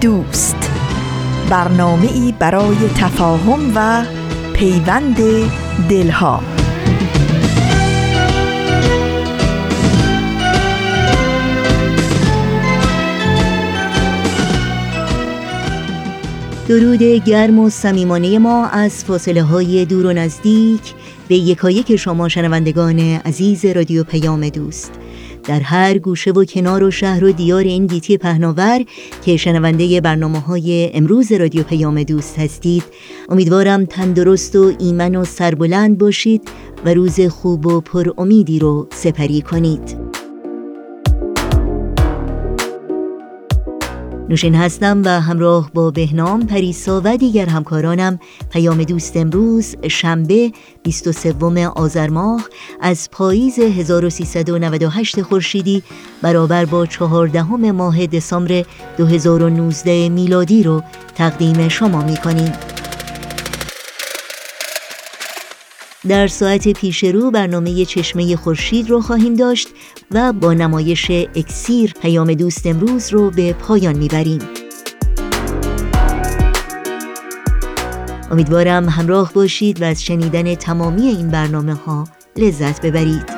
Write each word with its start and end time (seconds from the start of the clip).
دوست. 0.00 0.70
برنامه 1.50 2.12
ای 2.12 2.34
برای 2.38 2.76
تفاهم 2.96 3.72
و 3.74 4.04
پیوند 4.52 5.16
دلها. 5.88 6.40
درود 16.68 17.02
گرم 17.02 17.58
و 17.58 17.70
صمیمانه 17.70 18.38
ما 18.38 18.66
از 18.66 19.04
فاصله 19.04 19.42
های 19.42 19.84
دور 19.84 20.06
و 20.06 20.12
نزدیک. 20.12 20.94
به 21.28 21.36
یکایک 21.36 21.96
شما 21.96 22.28
شنوندگان 22.28 22.98
عزیز 23.00 23.64
رادیو 23.64 24.04
پیام 24.04 24.48
دوست. 24.48 24.92
در 25.48 25.60
هر 25.60 25.98
گوشه 25.98 26.30
و 26.30 26.44
کنار 26.44 26.82
و 26.82 26.90
شهر 26.90 27.24
و 27.24 27.32
دیار 27.32 27.64
این 27.64 27.86
گیتی 27.86 28.18
پهناور 28.18 28.84
که 29.24 29.36
شنونده 29.36 30.00
برنامه 30.00 30.40
های 30.40 30.90
امروز 30.94 31.32
رادیو 31.32 31.62
پیام 31.62 32.02
دوست 32.02 32.38
هستید. 32.38 32.82
امیدوارم 33.28 33.84
تندرست 33.84 34.56
و 34.56 34.72
ایمن 34.78 35.16
و 35.16 35.24
سربلند 35.24 35.98
باشید 35.98 36.48
و 36.84 36.94
روز 36.94 37.20
خوب 37.20 37.66
و 37.66 37.80
پر 37.80 38.12
امیدی 38.18 38.58
رو 38.58 38.88
سپری 38.92 39.42
کنید. 39.42 40.25
نوشین 44.28 44.54
هستم 44.54 45.02
و 45.04 45.20
همراه 45.20 45.70
با 45.74 45.90
بهنام 45.90 46.46
پریسا 46.46 47.00
و 47.04 47.16
دیگر 47.16 47.46
همکارانم 47.46 48.18
پیام 48.50 48.84
دوست 48.84 49.16
امروز 49.16 49.76
شنبه 49.88 50.52
23 50.82 51.68
آذر 51.68 52.08
ماه 52.08 52.44
از 52.80 53.08
پاییز 53.10 53.58
1398 53.58 55.22
خورشیدی 55.22 55.82
برابر 56.22 56.64
با 56.64 56.86
14 56.86 57.42
ماه 57.72 58.06
دسامبر 58.06 58.64
2019 58.96 60.08
میلادی 60.08 60.62
رو 60.62 60.82
تقدیم 61.14 61.68
شما 61.68 62.02
می 62.02 62.16
کنیم. 62.16 62.75
در 66.08 66.26
ساعت 66.26 66.68
پیش 66.68 67.04
رو 67.04 67.30
برنامه 67.30 67.84
چشمه 67.84 68.36
خورشید 68.36 68.90
رو 68.90 69.00
خواهیم 69.00 69.34
داشت 69.34 69.68
و 70.10 70.32
با 70.32 70.52
نمایش 70.52 71.10
اکسیر 71.10 71.92
پیام 72.02 72.34
دوست 72.34 72.66
امروز 72.66 73.12
رو 73.12 73.30
به 73.30 73.52
پایان 73.52 73.98
می‌بریم. 73.98 74.40
امیدوارم 78.30 78.88
همراه 78.88 79.32
باشید 79.32 79.82
و 79.82 79.84
از 79.84 80.04
شنیدن 80.04 80.54
تمامی 80.54 81.02
این 81.02 81.28
برنامه 81.28 81.74
ها 81.74 82.04
لذت 82.36 82.86
ببرید. 82.86 83.35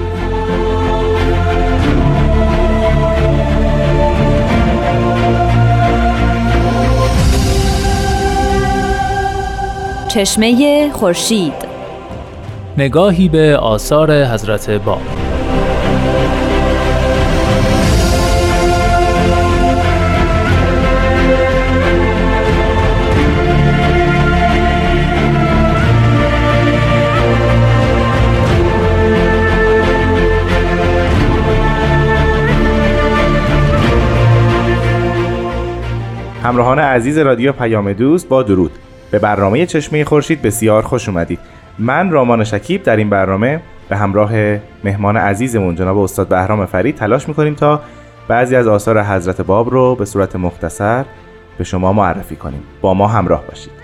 چشمه 10.13 10.89
خورشید. 10.93 11.53
نگاهی 12.77 13.29
به 13.29 13.57
آثار 13.57 14.25
حضرت 14.25 14.69
باب 14.69 15.01
همراهان 36.43 36.79
عزیز 36.79 37.17
رادیو 37.17 37.51
پیام 37.51 37.93
دوست 37.93 38.29
با 38.29 38.43
درود. 38.43 38.71
به 39.11 39.19
برنامه 39.19 39.65
چشمه 39.65 40.03
خورشید 40.03 40.41
بسیار 40.41 40.83
خوش 40.83 41.09
اومدید. 41.09 41.39
من 41.79 42.11
رامان 42.11 42.43
شکیب 42.43 42.83
در 42.83 42.95
این 42.95 43.09
برنامه 43.09 43.61
به 43.89 43.97
همراه 43.97 44.31
مهمان 44.83 45.17
عزیزمون 45.17 45.75
جناب 45.75 45.97
استاد 45.97 46.27
بهرام 46.27 46.65
فرید 46.65 46.95
تلاش 46.95 47.27
می‌کنیم 47.27 47.55
تا 47.55 47.81
بعضی 48.27 48.55
از 48.55 48.67
آثار 48.67 49.03
حضرت 49.03 49.41
باب 49.41 49.69
رو 49.69 49.95
به 49.95 50.05
صورت 50.05 50.35
مختصر 50.35 51.05
به 51.57 51.63
شما 51.63 51.93
معرفی 51.93 52.35
کنیم. 52.35 52.63
با 52.81 52.93
ما 52.93 53.07
همراه 53.07 53.43
باشید. 53.47 53.80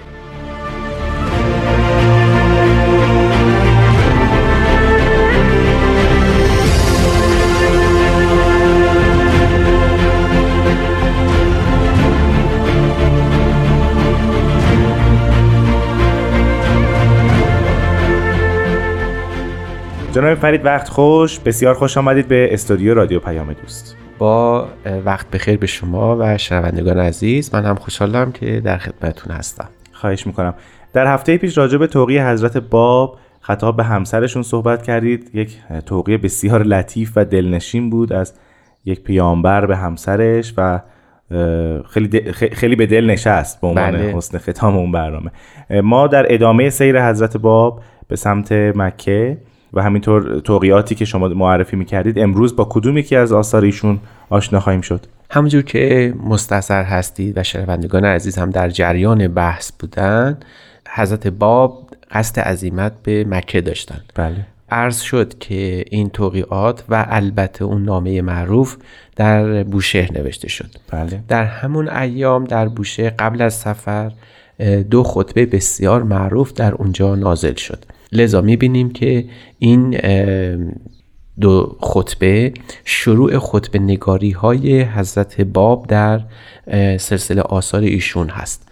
جناب 20.18 20.36
فرید 20.36 20.66
وقت 20.66 20.90
خوش. 20.90 21.40
بسیار 21.40 21.74
خوش 21.74 21.98
آمدید 21.98 22.28
به 22.28 22.54
استودیو 22.54 22.94
رادیو 22.94 23.20
پیام 23.20 23.54
دوست. 23.54 23.96
با 24.18 24.68
وقت 25.06 25.30
بخیر 25.30 25.58
به 25.58 25.68
شما 25.68 26.18
و 26.20 26.38
شنوندگان 26.38 27.00
عزیز. 27.00 27.56
من 27.56 27.66
هم 27.66 27.76
خوشحالم 27.76 28.32
که 28.32 28.60
در 28.60 28.78
خدمتتون 28.78 29.36
هستم. 29.36 29.70
خواهش 29.92 30.28
می‌کنم. 30.28 30.54
در 30.94 31.14
هفته 31.14 31.38
پیش 31.38 31.58
راجع 31.58 31.78
به 31.78 31.88
توقیه 31.88 32.28
حضرت 32.28 32.58
باب 32.58 33.18
خطاب 33.40 33.78
به 33.78 33.84
همسرشون 33.84 34.44
صحبت 34.44 34.84
کردید. 34.84 35.30
یک 35.34 35.58
توقیه 35.86 36.18
بسیار 36.18 36.64
لطیف 36.64 37.12
و 37.16 37.26
دلنشین 37.26 37.90
بود 37.90 38.14
از 38.14 38.34
یک 38.86 39.04
پیامبر 39.04 39.66
به 39.66 39.78
همسرش 39.78 40.54
و 40.58 40.80
خیلی, 41.90 42.32
خیلی 42.32 42.76
به 42.76 42.86
دل 42.86 43.06
نشست 43.06 43.62
به 43.62 43.68
عنوان 43.68 43.92
بله. 43.92 44.14
حسن 44.16 44.38
ختام 44.38 44.78
اون 44.78 44.92
برنامه. 44.92 45.32
ما 45.84 46.08
در 46.08 46.34
ادامه 46.34 46.70
سیر 46.70 47.10
حضرت 47.10 47.38
باب 47.38 47.82
به 48.08 48.16
سمت 48.16 48.52
مکه 48.52 49.38
و 49.74 49.84
همینطور 49.84 50.40
توقیاتی 50.40 50.96
که 50.96 51.06
شما 51.06 51.28
معرفی 51.28 51.76
می‌کردید 51.76 52.20
امروز 52.20 52.56
با 52.56 52.68
کدوم 52.70 52.98
یکی 52.98 53.16
از 53.16 53.32
آثار 53.32 53.64
ایشون 53.64 54.00
آشنا 54.30 54.60
خواهیم 54.60 54.82
شد؟ 54.82 55.06
همونجور 55.30 55.62
که 55.62 56.14
مستثر 56.24 56.84
هستید 56.84 57.38
و 57.38 57.44
شنوندگان 57.44 58.06
عزیز 58.06 58.38
هم 58.38 58.50
در 58.50 58.70
جریان 58.70 59.28
بحث 59.28 59.72
بودن 59.80 60.38
حضرت 60.90 61.28
باب 61.28 61.90
قصد 62.12 62.40
عظیمت 62.40 62.94
به 63.04 63.26
مکه 63.30 63.62
داشتن. 63.62 64.02
بله. 64.16 64.46
عرض 64.70 65.02
شد 65.02 65.40
که 65.40 65.86
این 65.90 66.10
توقیات 66.10 66.84
و 66.90 67.06
البته 67.10 67.66
اون 67.66 67.84
نامه 67.84 68.22
معروف 68.22 68.78
در 69.16 69.64
بوشهر 69.64 70.12
نوشته 70.14 70.50
شد. 70.50 70.70
بله. 70.92 71.24
در 71.28 71.44
همون 71.44 71.90
ایام 71.90 72.44
در 72.44 72.68
بوشهر 72.68 73.10
قبل 73.10 73.42
از 73.42 73.54
سفر 73.54 74.12
دو 74.92 75.04
خطبه 75.04 75.46
بسیار 75.46 76.04
معروف 76.04 76.54
در 76.54 76.74
اونجا 76.74 77.16
نازل 77.16 77.54
شد. 77.54 77.86
لذا 78.12 78.42
می‌بینیم 78.42 78.90
که 78.90 79.26
این 79.60 79.98
دو 81.42 81.78
خطبه 81.82 82.54
شروع 82.86 83.40
خطبه 83.40 83.80
نگاری 83.80 84.32
های 84.32 84.82
حضرت 84.82 85.42
باب 85.42 85.88
در 85.88 86.22
سلسله 86.98 87.42
آثار 87.42 87.82
ایشون 87.82 88.30
هست. 88.30 88.68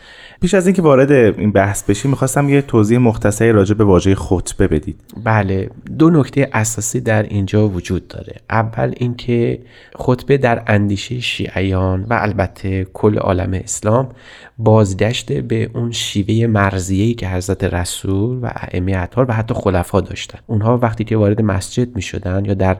پیش 0.46 0.54
از 0.54 0.68
اینکه 0.68 0.82
وارد 0.82 1.12
این 1.12 1.52
بحث 1.52 1.84
بشیم 1.84 2.12
می‌خواستم 2.12 2.50
یه 2.50 2.62
توضیح 2.62 2.98
مختصری 2.98 3.52
راجع 3.52 3.76
به 3.76 3.84
واژه 3.84 4.16
خطبه 4.16 4.68
بدید. 4.68 5.02
بله 5.24 5.70
دو 6.00 6.10
نکته 6.10 6.50
اساسی 6.54 7.00
در 7.00 7.24
اینجا 7.24 7.68
وجود 7.70 8.08
داره. 8.08 8.36
اول 8.50 8.94
اینکه 8.98 9.60
خطبه 9.96 10.38
در 10.38 10.64
اندیشه 10.68 11.20
شیعیان 11.20 12.04
و 12.10 12.18
البته 12.22 12.88
کل 12.94 13.18
عالم 13.18 13.54
اسلام 13.54 14.10
بازگشت 14.58 15.34
به 15.34 15.70
اون 15.74 15.92
شیوه 15.92 16.48
مرزیه‌ای 16.48 17.14
که 17.14 17.30
حضرت 17.30 17.64
رسول 17.64 18.40
و 18.42 18.50
ائمه 18.56 18.98
اطهار 18.98 19.26
و 19.30 19.34
حتی 19.34 19.54
خلفا 19.54 20.02
داشتن. 20.02 20.40
اونها 20.48 20.78
وقتی 20.78 21.04
که 21.04 21.18
وارد 21.18 21.42
مسجد 21.42 21.96
می‌شدن 21.96 22.46
یا 22.46 22.54
در 22.54 22.78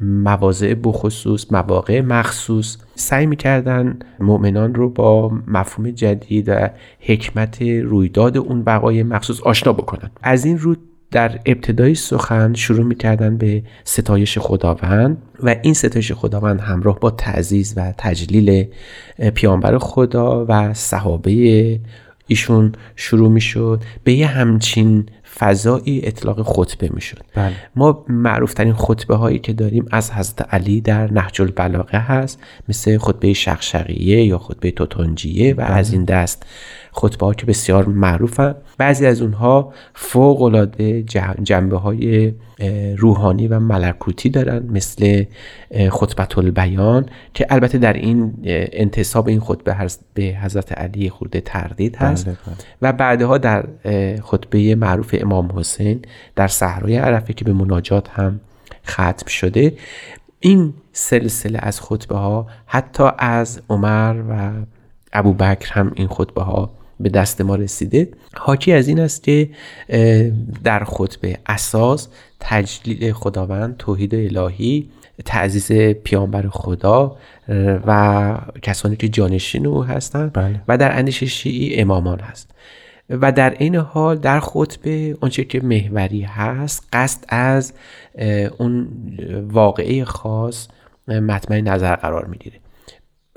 مواضع 0.00 0.74
بخصوص 0.84 1.46
مواقع 1.50 2.00
مخصوص 2.00 2.76
سعی 2.94 3.26
می‌کردن 3.26 3.98
مؤمنان 4.20 4.74
رو 4.74 4.90
با 4.90 5.32
مفهوم 5.46 5.90
جدید 5.90 6.48
و 6.48 6.68
حکمت 7.00 7.62
رویداد 7.62 8.38
اون 8.38 8.62
بقای 8.62 9.02
مخصوص 9.02 9.40
آشنا 9.40 9.72
بکنن. 9.72 10.10
از 10.22 10.44
این 10.44 10.58
رو 10.58 10.76
در 11.10 11.38
ابتدای 11.46 11.94
سخن 11.94 12.54
شروع 12.54 12.84
می‌کردن 12.84 13.36
به 13.36 13.62
ستایش 13.84 14.38
خداوند 14.38 15.22
و 15.42 15.56
این 15.62 15.74
ستایش 15.74 16.12
خداوند 16.12 16.60
همراه 16.60 17.00
با 17.00 17.10
تعزیز 17.10 17.74
و 17.76 17.94
تجلیل 17.98 18.66
پیامبر 19.34 19.78
خدا 19.78 20.46
و 20.48 20.74
صحابه 20.74 21.80
ایشون 22.26 22.72
شروع 22.96 23.30
می‌شد. 23.30 23.82
به 24.04 24.12
یه 24.12 24.26
همچین 24.26 25.06
فضایی 25.38 26.00
اطلاق 26.04 26.42
خطبه 26.42 26.90
می‌شد 26.92 27.24
بله. 27.34 27.52
ما 27.76 28.04
معروف 28.08 28.54
ترین 28.54 28.72
خطبه 28.72 29.16
هایی 29.16 29.38
که 29.38 29.52
داریم 29.52 29.86
از 29.90 30.12
حضرت 30.12 30.54
علی 30.54 30.80
در 30.80 31.12
نهج 31.12 31.42
البلاغه 31.42 31.98
هست 31.98 32.38
مثل 32.68 32.98
خطبه 32.98 33.32
شخشقیه 33.32 34.24
یا 34.24 34.38
خطبه 34.38 34.70
توتنجیه 34.70 35.54
و 35.54 35.56
بله. 35.56 35.66
از 35.66 35.92
این 35.92 36.04
دست 36.04 36.46
خطبه 36.92 37.26
ها 37.26 37.34
که 37.34 37.46
بسیار 37.46 37.86
معروفن 37.86 38.54
بعضی 38.78 39.06
از 39.06 39.22
اونها 39.22 39.72
فوق 39.94 40.42
العاده 40.42 41.02
جنبه 41.42 41.76
های 41.78 42.32
روحانی 42.96 43.48
و 43.48 43.60
ملکوتی 43.60 44.28
دارن 44.28 44.66
مثل 44.70 45.24
خطبت 45.90 46.38
البیان 46.38 47.06
که 47.34 47.46
البته 47.50 47.78
در 47.78 47.92
این 47.92 48.34
انتصاب 48.72 49.28
این 49.28 49.40
خطبه 49.40 49.76
به 50.14 50.22
حضرت 50.22 50.72
علی 50.72 51.10
خورده 51.10 51.40
تردید 51.40 51.96
هست 51.96 52.26
بله، 52.26 52.36
بله. 52.46 52.56
و 52.82 52.92
بعدها 52.92 53.38
در 53.38 53.64
خطبه 54.22 54.74
معروف 54.74 55.14
امام 55.18 55.58
حسین 55.58 56.02
در 56.36 56.48
صحرای 56.48 56.96
عرفه 56.96 57.32
که 57.32 57.44
به 57.44 57.52
مناجات 57.52 58.08
هم 58.08 58.40
ختم 58.86 59.26
شده 59.26 59.72
این 60.40 60.74
سلسله 60.92 61.58
از 61.62 61.80
خطبه 61.80 62.16
ها 62.16 62.46
حتی 62.66 63.04
از 63.18 63.62
عمر 63.68 64.22
و 64.28 64.50
ابو 65.12 65.32
بکر 65.34 65.72
هم 65.72 65.92
این 65.94 66.08
خطبه 66.08 66.42
ها 66.42 66.70
به 67.00 67.08
دست 67.08 67.40
ما 67.40 67.54
رسیده. 67.54 68.08
حاکی 68.34 68.72
از 68.72 68.88
این 68.88 69.00
است 69.00 69.22
که 69.22 69.50
در 70.64 70.84
خطبه 70.84 71.38
اساس 71.46 72.08
تجلیل 72.40 73.12
خداوند 73.12 73.76
توحید 73.76 74.14
الهی 74.14 74.90
تعزیز 75.24 75.72
پیامبر 75.92 76.48
خدا 76.48 77.16
و 77.86 78.38
کسانی 78.62 78.96
که 78.96 79.08
جانشین 79.08 79.66
او 79.66 79.84
هستند 79.84 80.32
بله. 80.32 80.60
و 80.68 80.78
در 80.78 80.98
اندیشه 80.98 81.26
شیعی 81.26 81.80
امامان 81.80 82.20
هست. 82.20 82.50
و 83.10 83.32
در 83.32 83.56
این 83.58 83.76
حال 83.76 84.18
در 84.18 84.40
خطبه 84.40 85.16
آنچه 85.20 85.44
که 85.44 85.60
محوری 85.60 86.22
هست 86.22 86.88
قصد 86.92 87.24
از 87.28 87.72
اون 88.58 88.88
واقعه 89.50 90.04
خاص 90.04 90.68
مطمئن 91.08 91.68
نظر 91.68 91.94
قرار 91.94 92.26
می‌گیره. 92.26 92.56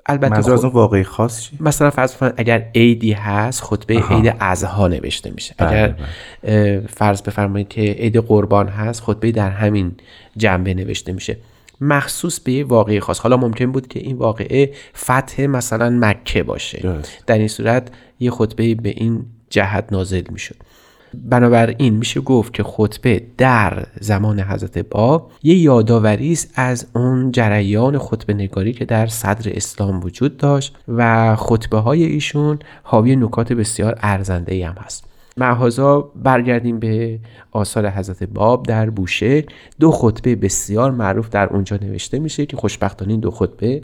البته 0.05 0.41
خب 0.41 0.51
از 0.51 0.63
اون 0.63 0.73
واقعی 0.73 1.03
خاص 1.03 1.41
چی؟ 1.41 1.57
مثلا 1.59 1.89
فرض 1.89 2.15
اگر 2.37 2.69
عیدی 2.75 3.13
هست 3.13 3.63
خطبه 3.63 4.03
عید 4.09 4.35
اضحا 4.39 4.87
نوشته 4.87 5.31
میشه. 5.31 5.55
بله، 5.57 5.69
اگر 5.69 5.95
بله. 6.43 6.79
فرض 6.87 7.21
بفرمایید 7.21 7.67
که 7.67 7.81
عید 7.81 8.17
قربان 8.17 8.67
هست 8.67 9.03
خطبه 9.03 9.31
در 9.31 9.49
همین 9.49 9.95
جنبه 10.37 10.73
نوشته 10.73 11.11
میشه. 11.11 11.37
مخصوص 11.81 12.39
به 12.39 12.51
یه 12.51 12.63
واقعی 12.63 12.99
خاص. 12.99 13.19
حالا 13.19 13.37
ممکن 13.37 13.71
بود 13.71 13.87
که 13.87 13.99
این 13.99 14.17
واقعه 14.17 14.73
فتح 14.97 15.45
مثلا 15.45 15.89
مکه 15.89 16.43
باشه. 16.43 17.03
در 17.27 17.37
این 17.37 17.47
صورت 17.47 17.91
یه 18.19 18.31
خطبه 18.31 18.75
به 18.75 18.89
این 18.89 19.25
جهت 19.49 19.85
نازل 19.91 20.23
می‌شد. 20.29 20.55
بنابراین 21.15 21.93
میشه 21.93 22.21
گفت 22.21 22.53
که 22.53 22.63
خطبه 22.63 23.23
در 23.37 23.85
زمان 23.99 24.39
حضرت 24.39 24.77
باب 24.77 25.31
یه 25.43 25.57
یادآوری 25.57 26.31
است 26.31 26.51
از 26.55 26.87
اون 26.95 27.31
جریان 27.31 27.97
خطبه 27.97 28.33
نگاری 28.33 28.73
که 28.73 28.85
در 28.85 29.07
صدر 29.07 29.51
اسلام 29.55 30.03
وجود 30.03 30.37
داشت 30.37 30.77
و 30.87 31.35
خطبه 31.35 31.77
های 31.77 32.03
ایشون 32.03 32.59
حاوی 32.83 33.15
نکات 33.15 33.53
بسیار 33.53 33.95
ارزنده 34.01 34.53
ای 34.53 34.63
هم 34.63 34.75
هست. 34.79 35.03
معهازا 35.37 36.11
برگردیم 36.15 36.79
به 36.79 37.19
آثار 37.51 37.89
حضرت 37.89 38.23
باب 38.23 38.65
در 38.65 38.89
بوشه 38.89 39.45
دو 39.79 39.91
خطبه 39.91 40.35
بسیار 40.35 40.91
معروف 40.91 41.29
در 41.29 41.47
اونجا 41.47 41.77
نوشته 41.81 42.19
میشه 42.19 42.45
که 42.45 42.57
خوشبختانه 42.57 43.11
این 43.11 43.19
دو 43.19 43.31
خطبه 43.31 43.81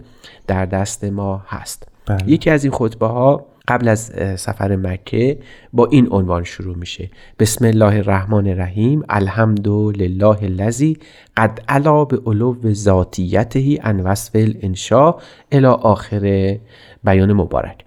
در 0.47 0.65
دست 0.65 1.03
ما 1.03 1.41
هست. 1.47 1.87
بله. 2.05 2.29
یکی 2.29 2.49
از 2.49 2.63
این 2.63 2.73
خطبه 2.73 3.07
ها 3.07 3.45
قبل 3.69 3.87
از 3.87 3.99
سفر 4.37 4.75
مکه 4.75 5.37
با 5.73 5.85
این 5.85 6.07
عنوان 6.11 6.43
شروع 6.43 6.77
میشه. 6.77 7.09
بسم 7.39 7.65
الله 7.65 7.95
الرحمن 7.95 8.47
الرحیم. 8.47 9.03
الحمد 9.09 9.67
لله 9.67 10.43
الذی 10.43 10.97
قد 11.37 11.59
علا 11.67 12.05
به 12.05 12.21
علو 12.25 12.73
ذاتیته 12.73 13.79
ان 13.83 13.99
وصف 13.99 14.35
الانشاء 14.35 15.19
الی 15.51 15.65
آخر 15.65 16.57
بیان 17.03 17.33
مبارک. 17.33 17.85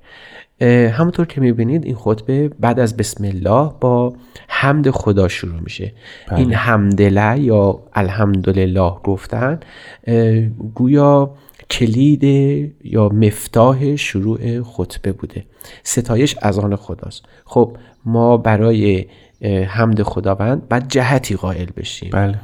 همونطور 0.93 1.27
که 1.27 1.41
می‌بینید 1.41 1.85
این 1.85 1.95
خطبه 1.95 2.49
بعد 2.49 2.81
از 2.81 2.97
بسم 2.97 3.25
الله 3.25 3.71
با 3.81 4.13
حمد 4.49 4.91
خدا 4.91 5.29
شروع 5.29 5.61
میشه. 5.61 5.93
بله. 6.29 6.39
این 6.39 6.55
حمدله 6.55 7.41
یا 7.41 7.83
الحمدلله 7.95 8.91
گفتن 9.05 9.61
گویا 10.75 11.35
کلید 11.71 12.25
یا 12.85 13.09
مفتاح 13.09 13.97
شروع 13.97 14.63
خطبه 14.63 15.13
بوده. 15.13 15.45
ستایش 15.83 16.37
از 16.43 16.59
آن 16.59 16.77
خداست. 16.77 17.25
خب 17.45 17.77
ما 18.05 18.37
برای 18.37 19.07
حمد 19.67 20.03
خداوند 20.03 20.69
بعد 20.69 20.89
جهتی 20.89 21.35
قائل 21.35 21.67
بشیم. 21.77 22.11
بله. 22.13 22.39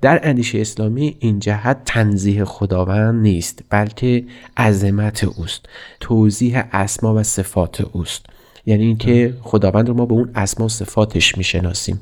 در 0.00 0.20
اندیشه 0.22 0.60
اسلامی 0.60 1.16
این 1.20 1.38
جهت 1.38 1.84
تنزیه 1.84 2.44
خداوند 2.44 3.22
نیست 3.22 3.64
بلکه 3.70 4.24
عظمت 4.56 5.24
اوست 5.24 5.66
توضیح 6.00 6.62
اسما 6.72 7.14
و 7.14 7.22
صفات 7.22 7.80
اوست. 7.80 8.26
یعنی 8.66 8.84
اینکه 8.84 9.34
خداوند 9.42 9.88
رو 9.88 9.94
ما 9.94 10.06
به 10.06 10.14
اون 10.14 10.30
اسما 10.34 10.66
و 10.66 10.68
صفاتش 10.68 11.38
می‌شناسیم. 11.38 12.00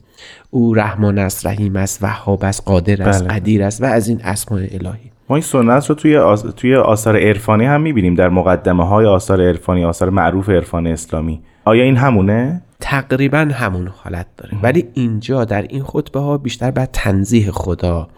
او 0.51 0.75
رحمان 0.75 1.19
است 1.19 1.47
رحیم 1.47 1.77
است 1.77 2.03
وهاب 2.03 2.45
است 2.45 2.63
قادر 2.67 3.03
است 3.03 3.25
بله. 3.25 3.35
قدیر 3.35 3.63
است 3.63 3.83
و 3.83 3.85
از 3.85 4.09
این 4.09 4.21
اسماء 4.23 4.61
الهی. 4.71 5.11
ما 5.29 5.37
این 5.37 5.43
سنت 5.43 5.87
رو 5.87 5.95
توی. 5.95 6.37
توی 6.57 6.77
آثار 6.77 7.17
عرفانی 7.17 7.65
هم 7.65 7.81
می‌بینیم. 7.81 8.15
در 8.15 8.29
مقدمه 8.29 8.87
های 8.87 9.07
آثار 9.07 9.41
عرفانی 9.41 9.85
آثار 9.85 10.11
معروف 10.11 10.49
عرفان 10.49 10.87
اسلامی. 10.87 11.43
آیا 11.65 11.85
این 11.85 11.97
همونه؟ 11.97 12.63
تقریبا 12.81 13.39
همون 13.53 13.89
حالت 13.97 14.27
داره 14.37 14.59
ولی 14.63 14.89
اینجا 14.95 15.45
در 15.45 15.63
این 15.63 15.83
خطبه 15.83 16.21
ها 16.21 16.39
بیشتر 16.39 16.71
بر 16.71 16.87
تنزیه 16.87 17.51
خدا 17.51 18.09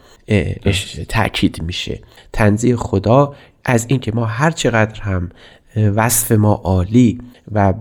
تاکید 1.09 1.63
میشه. 1.63 2.01
تنزیه 2.33 2.77
خدا 2.77 3.35
از 3.65 3.87
اینکه 3.89 4.13
ما 4.15 4.25
هر 4.25 4.51
چقدر 4.51 5.01
هم 5.03 5.31
وصف 5.75 6.33
ما 6.33 6.61
عالی 6.65 7.19
و 7.53 7.75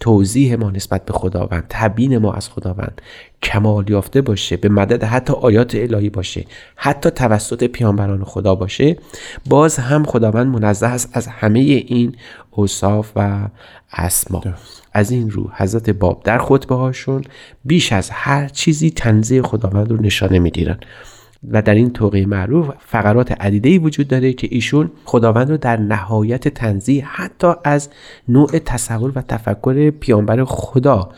توضیح 0.00 0.54
ما 0.54 0.70
نسبت 0.70 1.04
به 1.04 1.12
خداوند 1.12 1.64
تبیین 1.68 2.18
ما 2.18 2.32
از 2.32 2.48
خداوند 2.48 3.02
کمال 3.42 3.90
یافته 3.90 4.20
باشه 4.20 4.56
به 4.56 4.68
مدد 4.68 5.04
حتی 5.04 5.32
آیات 5.32 5.74
الهی 5.74 6.10
باشه 6.10 6.44
حتی 6.76 7.10
توسط 7.10 7.64
پیانبران 7.64 8.24
خدا 8.24 8.54
باشه 8.54 8.96
باز 9.46 9.76
هم 9.76 10.04
خداوند 10.04 10.46
منزه 10.46 10.86
است 10.86 11.10
از 11.12 11.26
همه 11.26 11.60
این 11.60 12.16
اوصاف 12.50 13.12
و 13.16 13.48
اسما. 13.92 14.42
از 14.92 15.10
این 15.10 15.30
رو 15.30 15.50
حضرت 15.56 15.90
باب 15.90 16.22
در 16.24 16.38
خطبه 16.38 16.74
هاشون 16.74 17.22
بیش 17.64 17.92
از 17.92 18.10
هر 18.10 18.48
چیزی 18.48 18.90
تنزیه 18.90 19.42
خداوند 19.42 19.90
رو 19.90 20.02
نشانه 20.02 20.38
می‌گیرن. 20.38 20.78
و 21.48 21.62
در 21.62 21.74
این 21.74 21.90
توقیه 21.92 22.26
معروف 22.26 22.70
فقرات 22.78 23.32
عدیده 23.32 23.78
وجود 23.78 24.08
داره 24.08 24.32
که 24.32 24.48
ایشون 24.50 24.90
خداوند 25.04 25.50
رو 25.50 25.56
در 25.56 25.76
نهایت 25.76 26.48
تنزیه 26.48 27.04
حتی 27.06 27.52
از 27.64 27.88
نوع 28.28 28.58
تصور 28.58 29.12
و 29.14 29.22
تفکر 29.22 29.90
پیانبر 29.90 30.44
خدا 30.44 31.08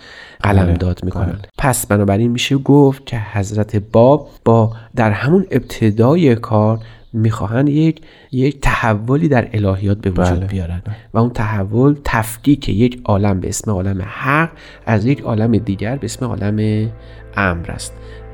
قلم 0.41 0.75
داد 0.75 1.05
می‌کنن. 1.05 1.39
پس 1.59 1.87
بنابراین 1.87 2.31
میشه 2.31 2.57
گفت 2.57 3.07
که 3.07 3.19
حضرت 3.33 3.77
باب 3.77 4.29
با 4.45 4.73
در 4.97 5.11
همون 5.11 5.47
ابتدای 5.51 6.37
کار 6.37 6.79
می‌خواهند 7.13 7.69
یک 7.69 8.01
یک 8.33 8.61
تحولی 8.61 9.29
در 9.29 9.49
الهیات 9.53 9.99
به 9.99 10.11
وجود 10.11 10.39
بله. 10.39 10.47
بیارن 10.47 10.83
و 11.15 11.19
اون 11.19 11.31
تحول 11.31 11.97
تفکیک 12.05 12.69
یک 12.69 13.01
عالم 13.05 13.41
به 13.41 13.49
اسم 13.49 13.71
عالم 13.71 14.03
حق 14.07 14.51
از 14.87 15.07
یک 15.07 15.21
عالم 15.21 15.57
دیگر 15.57 15.97
به 15.97 16.05
اسم 16.05 16.27
عالم 16.27 16.89
امر 17.37 17.71
است. 17.71 17.93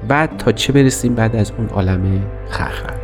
بعد 0.09 0.37
تا 0.37 0.53
چه 0.53 0.73
برسیم 0.73 1.15
بعد 1.15 1.37
از 1.37 1.53
اون 1.59 1.69
عالم 1.69 2.23
خلق. 2.51 2.99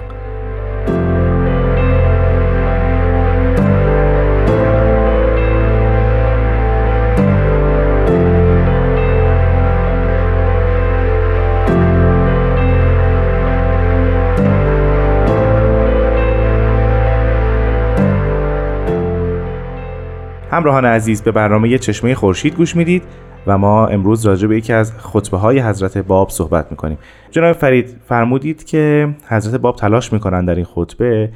همراهان 20.50 20.84
عزیز 20.84 21.22
به 21.22 21.32
برنامه 21.32 21.78
چشمه 21.78 22.14
خورشید 22.14 22.54
گوش 22.54 22.76
می‌دید. 22.76 23.02
و 23.46 23.58
ما 23.58 23.86
امروز 23.86 24.26
راجع 24.26 24.46
به 24.46 24.56
یکی 24.56 24.72
از 24.72 24.92
خطبه 24.98 25.36
های 25.36 25.60
حضرت 25.60 25.98
باب 25.98 26.30
صحبت 26.30 26.66
می‌کنیم. 26.70 26.98
جناب 27.30 27.52
فرید 27.52 27.96
فرمودید 28.08 28.64
که 28.64 29.14
حضرت 29.28 29.60
باب 29.60 29.76
تلاش 29.76 30.12
می‌کنن 30.12 30.44
در 30.44 30.54
این 30.54 30.64
خطبه 30.64 31.30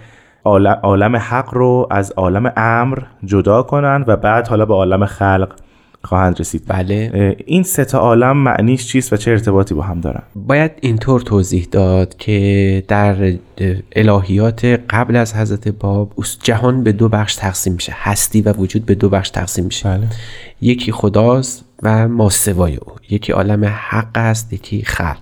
عالم 0.83 1.17
حق 1.17 1.55
رو 1.55 1.89
از 1.91 2.13
عالم 2.17 2.53
امر 2.57 2.99
جدا 3.25 3.63
کنن 3.63 4.05
و 4.07 4.17
بعد 4.17 4.49
حالا 4.49 4.67
به 4.67 4.75
عالم 4.75 5.07
خلق 5.07 5.53
خواهند 6.03 6.41
رسید. 6.41 6.63
بله. 6.69 7.37
این 7.47 7.63
سه 7.63 7.99
عالم 7.99 8.37
معنیش 8.37 8.87
چیست 8.87 9.13
و 9.13 9.17
چه 9.17 9.31
ارتباطی 9.31 9.75
با 9.75 9.83
هم 9.83 10.01
دارن؟ 10.01 10.23
باید 10.37 10.71
اینطور 10.81 11.21
توضیح 11.21 11.69
داد 11.71 12.17
که 12.17 12.85
در 12.89 13.33
الهیات 13.97 14.65
قبل 14.65 15.17
از 15.17 15.35
حضرت 15.35 15.69
باب 15.69 16.13
جهان 16.43 16.85
به 16.85 16.93
دو 16.93 17.09
بخش 17.09 17.37
تقسیم 17.37 17.73
میشه 17.73 17.93
هستی 17.97 18.43
و 18.43 18.53
وجود 18.53 18.87
به 18.87 18.95
دو 18.95 19.09
بخش 19.09 19.31
تقسیم 19.31 19.65
میشه. 19.65 19.89
بله. 19.89 20.07
یکی 20.61 20.93
خداست 20.93 21.65
و 21.83 22.09
ما 22.09 22.31
سوای 22.31 22.77
او. 22.77 22.93
یکی 23.11 23.33
عالم 23.33 23.65
حق 23.65 24.11
است 24.15 24.53
یکی 24.53 24.83
خلق. 24.83 25.19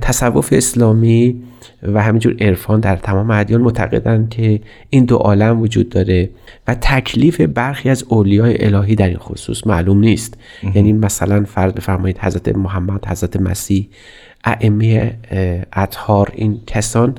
تصوف 0.00 0.48
اسلامی 0.52 1.42
و 1.82 2.02
همینجور 2.02 2.36
عرفان 2.40 2.80
در 2.80 2.96
تمام 2.96 3.30
ادیان 3.30 3.60
معتقدند 3.60 4.28
که 4.28 4.60
این 4.90 5.04
دو 5.04 5.16
عالم 5.16 5.60
وجود 5.60 5.88
داره 5.88 6.30
و 6.68 6.74
تکلیف 6.74 7.40
برخی 7.40 7.90
از 7.90 8.04
اولیای 8.08 8.64
الهی 8.64 8.94
در 8.94 9.08
این 9.08 9.18
خصوص 9.18 9.66
معلوم 9.66 9.98
نیست. 9.98 10.34
یعنی 10.74 10.92
مثلا 10.92 11.44
فرض 11.44 11.72
بفرمایید 11.72 12.18
حضرت 12.18 12.48
محمد 12.48 13.06
حضرت 13.06 13.36
مسیح 13.36 13.88
ائمه 14.44 15.16
اطهار 15.72 16.32
این 16.34 16.60
کسان 16.66 17.14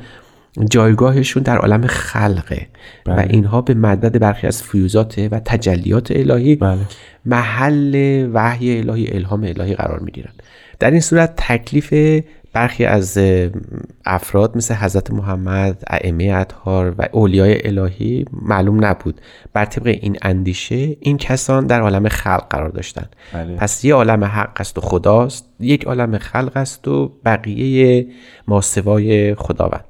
جایگاهشون 0.66 1.44
در 1.44 1.58
عالم 1.58 1.88
خلقه 1.88 2.68
و 3.06 3.16
بله. 3.16 3.28
اینها 3.30 3.62
به 3.62 3.74
مدد 3.74 4.20
برخی 4.20 4.48
از 4.48 4.64
فیوزات 4.64 5.28
و 5.32 5.40
تجلیات 5.40 6.12
الهی 6.12 6.56
بله. 6.56 6.80
محل 7.26 8.30
وحی 8.34 8.80
الهی 8.80 9.08
الهام 9.12 9.44
الهی 9.44 9.74
قرار 9.74 10.00
می‌گیرن 10.00 10.32
در 10.80 10.92
این 10.92 11.00
صورت 11.00 11.34
تکلیف 11.38 12.24
برخی 12.54 12.86
از 12.86 13.20
افراد 14.06 14.58
مثل 14.58 14.74
حضرت 14.74 15.12
محمد، 15.12 15.84
ائمه 15.88 16.34
اطهار 16.36 16.96
و 16.98 17.08
اولیای 17.12 17.68
الهی 17.68 18.26
معلوم 18.42 18.86
نبود 18.86 19.22
بر 19.54 19.66
طبق 19.66 19.88
این 19.88 20.18
اندیشه 20.22 20.98
این 21.00 21.18
کسان 21.18 21.68
در 21.68 21.82
عالم 21.82 22.08
خلق 22.08 22.48
قرار 22.50 22.70
داشتند 22.70 23.16
بله. 23.34 23.56
پس 23.56 23.86
یه 23.86 23.94
عالم 23.94 24.24
حق 24.24 24.62
است 24.62 24.78
و 24.78 24.82
خداست 24.82 25.46
یک 25.60 25.84
عالم 25.84 26.18
خلق 26.18 26.52
است 26.56 26.88
و 26.88 27.12
بقیه 27.26 28.08
ماسوای 28.48 29.36
خداوند 29.36 29.86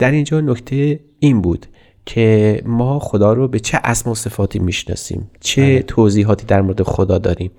در 0.00 0.10
اینجا 0.10 0.40
نکته 0.40 1.00
این 1.18 1.40
بود 1.40 1.66
که 2.06 2.62
ما 2.66 2.98
خدا 2.98 3.32
رو 3.32 3.48
به 3.48 3.58
چه 3.58 3.80
اسم 3.84 4.10
و 4.10 4.14
صفاتی 4.14 4.58
می‌شناسیم 4.58 5.30
چه 5.40 5.62
بله. 5.62 5.82
توضیحاتی 5.82 6.46
در 6.46 6.62
مورد 6.62 6.82
خدا 6.82 7.18
داریم 7.18 7.50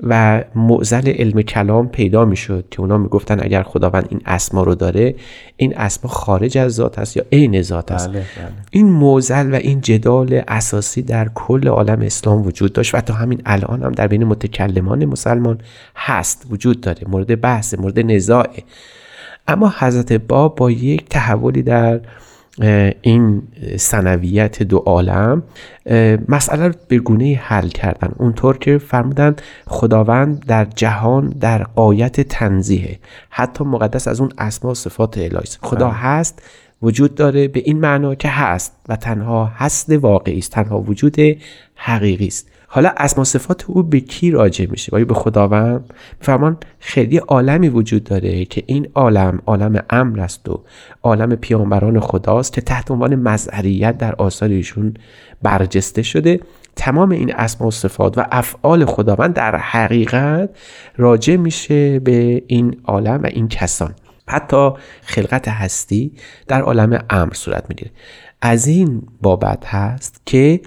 و 0.00 0.44
معزل 0.54 1.08
علم 1.08 1.42
کلام 1.42 1.88
پیدا 1.88 2.24
می‌شد 2.24 2.64
که 2.70 2.80
اونا 2.80 2.98
می‌گفتن 2.98 3.40
اگر 3.42 3.62
خداوند 3.62 4.06
این 4.10 4.20
اسما 4.26 4.62
رو 4.62 4.74
داره 4.74 5.14
این 5.56 5.76
اسما 5.76 6.10
خارج 6.10 6.58
از 6.58 6.72
ذات 6.72 6.98
است 6.98 7.16
یا 7.16 7.24
عین 7.32 7.62
ذات 7.62 7.92
است 7.92 8.08
بله، 8.08 8.18
بله. 8.18 8.48
این 8.70 8.86
معزل 8.86 9.52
و 9.52 9.54
این 9.54 9.80
جدال 9.80 10.42
اساسی 10.48 11.02
در 11.02 11.28
کل 11.34 11.68
عالم 11.68 12.00
اسلام 12.00 12.46
وجود 12.46 12.72
داشت 12.72 12.94
و 12.94 13.00
تا 13.00 13.14
همین 13.14 13.42
الان 13.46 13.82
هم 13.82 13.92
در 13.92 14.06
بین 14.06 14.24
متکلمان 14.24 15.04
مسلمان 15.04 15.58
هست 15.96 16.46
وجود 16.50 16.80
داره 16.80 17.02
مورد 17.08 17.40
بحث 17.40 17.74
مورد 17.74 17.98
نزاعه 17.98 18.62
اما 19.48 19.74
حضرت 19.78 20.12
باب 20.12 20.56
با 20.56 20.70
یک 20.70 21.08
تحولی 21.08 21.62
در 21.62 22.00
این 23.00 23.42
سنویت 23.76 24.62
دو 24.62 24.76
عالم 24.78 25.42
مسئله 26.28 26.68
رو 26.68 26.74
به 26.88 26.98
گونه 26.98 27.40
حل 27.42 27.68
کردن. 27.68 28.12
اونطور 28.18 28.58
که 28.58 28.78
فرمودن 28.78 29.36
خداوند 29.66 30.46
در 30.46 30.64
جهان 30.64 31.28
در 31.28 31.62
قایت 31.62 32.20
تنزیه 32.20 32.98
حتی 33.30 33.64
مقدس 33.64 34.08
از 34.08 34.20
اون 34.20 34.32
اسما 34.38 34.70
و 34.70 34.74
صفات 34.74 35.18
الهی. 35.18 35.44
خدا 35.60 35.86
بله. 35.86 35.94
هست 35.94 36.42
وجود 36.82 37.14
داره 37.14 37.48
به 37.48 37.62
این 37.64 37.80
معنا 37.80 38.14
که 38.14 38.28
هست 38.28 38.72
و 38.88 38.96
تنها 38.96 39.44
هست 39.44 39.90
واقعی 39.90 40.38
است 40.38 40.52
تنها 40.52 40.80
وجود 40.80 41.16
حقیقی 41.74 42.26
است. 42.26 42.48
حالا 42.74 42.92
اسما 42.96 43.24
صفات 43.24 43.64
او 43.66 43.82
به 43.82 44.00
کی 44.00 44.30
راجع 44.30 44.66
میشه؟ 44.70 44.96
آیا 44.96 45.04
به 45.04 45.14
خداوند؟ 45.14 45.94
فرمان 46.20 46.56
خیلی 46.78 47.16
عالمی 47.18 47.68
وجود 47.68 48.04
داره 48.04 48.44
که 48.44 48.62
این 48.66 48.88
عالم 48.94 49.42
عالم 49.46 49.82
امر 49.90 50.20
است 50.20 50.48
و 50.48 50.64
عالم 51.02 51.36
پیامبران 51.36 52.00
خداست 52.00 52.52
که 52.52 52.60
تحت 52.60 52.90
عنوان 52.90 53.14
مظهریت 53.14 53.98
در 53.98 54.14
آثار 54.14 54.48
ایشون 54.48 54.94
برجسته 55.42 56.02
شده. 56.02 56.40
تمام 56.76 57.10
این 57.10 57.34
اسما 57.34 57.66
و 57.66 57.70
صفات 57.70 58.18
و 58.18 58.24
افعال 58.32 58.84
خداوند 58.84 59.34
در 59.34 59.56
حقیقت 59.56 60.50
راجع 60.96 61.36
میشه 61.36 61.98
به 62.00 62.42
این 62.46 62.76
عالم 62.84 63.20
و 63.22 63.26
این 63.26 63.48
کسان. 63.48 63.94
حتی 64.28 64.70
خلقت 65.02 65.48
هستی 65.48 66.12
در 66.48 66.62
عالم 66.62 67.04
امر 67.10 67.34
صورت 67.34 67.64
می‌گیره. 67.68 67.90
از 68.42 68.66
این 68.66 69.02
بابت 69.22 69.66
هست 69.66 70.22
که 70.26 70.60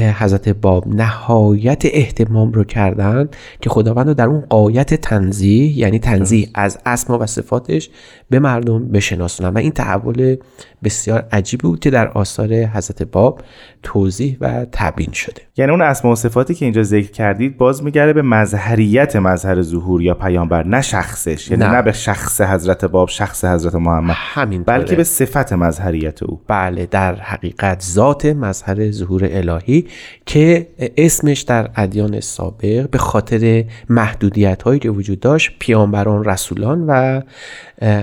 حضرت 0.00 0.48
باب 0.48 0.88
نهایت 0.88 1.82
احتمام 1.84 2.52
رو 2.52 2.64
کردن 2.64 3.28
که 3.60 3.70
خداوند 3.70 4.08
رو 4.08 4.14
در 4.14 4.26
اون 4.26 4.40
قایت 4.40 4.94
تنزیه 4.94 5.78
یعنی 5.78 5.98
تنزیه 5.98 6.48
از 6.54 6.78
اسما 6.86 7.18
و 7.18 7.26
صفاتش 7.26 7.90
به 8.30 8.38
مردم 8.38 8.88
بشناسونن. 8.88 9.48
و 9.48 9.58
این 9.58 9.70
تحول 9.70 10.36
بسیار 10.84 11.28
عجیبی 11.32 11.62
بود 11.62 11.80
که 11.80 11.90
در 11.90 12.08
آثار 12.08 12.54
حضرت 12.54 13.02
باب 13.02 13.40
توضیح 13.82 14.36
و 14.40 14.66
تبیین 14.72 15.12
شده. 15.12 15.42
یعنی 15.56 15.70
اون 15.70 15.82
اسما 15.82 16.12
و 16.12 16.16
صفاتی 16.16 16.54
که 16.54 16.64
اینجا 16.64 16.82
ذکر 16.82 17.10
کردید 17.10 17.56
باز 17.56 17.82
میگره 17.82 18.12
به 18.12 18.22
مظهریت 18.22 19.16
مظهر 19.16 19.62
ظهور 19.62 20.02
یا 20.02 20.14
پیامبر 20.14 20.66
نه 20.66 20.80
شخصش. 20.80 21.50
یعنی 21.50 21.64
نه, 21.64 21.70
نه 21.70 21.82
به 21.82 21.92
شخص 21.92 22.40
حضرت 22.40 22.84
باب 22.84 23.08
شخص 23.08 23.44
حضرت 23.44 23.74
محمد. 23.74 24.16
همین 24.18 24.62
بلکه 24.62 24.96
به 24.96 25.04
صفت 25.04 25.52
مظهریت 25.52 26.22
او. 26.22 26.40
بله 26.48 26.86
در 26.86 27.14
حقیقت 27.14 27.82
ذات 27.82 28.26
مظهر 28.26 28.90
ظهور 28.90 29.28
الهی 29.30 29.86
که 30.26 30.66
اسمش 30.96 31.40
در 31.40 31.70
ادیان 31.76 32.20
سابق 32.20 32.90
به 32.90 32.98
خاطر 32.98 33.64
محدودیت 33.88 34.62
هایی 34.62 34.80
که 34.80 34.90
وجود 34.90 35.20
داشت 35.20 35.50
پیامبران 35.58 36.24
رسولان 36.24 36.86
و 36.86 37.20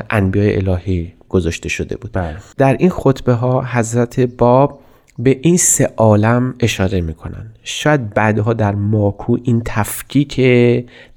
انبیاء 0.09 0.55
الهی 0.55 1.13
گذاشته 1.29 1.69
شده 1.69 1.97
بود. 1.97 2.11
بله. 2.13 2.35
در 2.57 2.77
این 2.79 2.89
خطبه 2.89 3.33
ها 3.33 3.65
حضرت 3.71 4.19
باب 4.19 4.79
به 5.19 5.39
این 5.41 5.57
سه 5.57 5.93
عالم 5.97 6.55
اشاره 6.59 7.01
می‌کنن 7.01 7.45
شاید 7.63 8.13
بعدها 8.13 8.53
در 8.53 8.75
ماکو 8.75 9.37
این 9.43 9.61
تفکیک 9.65 10.41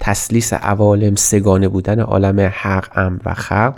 تسلیس 0.00 0.52
عوالم 0.52 1.14
سگانه 1.14 1.68
بودن 1.68 2.00
عالم 2.00 2.40
حق 2.40 2.98
ام 2.98 3.20
و 3.24 3.34
خلق 3.34 3.74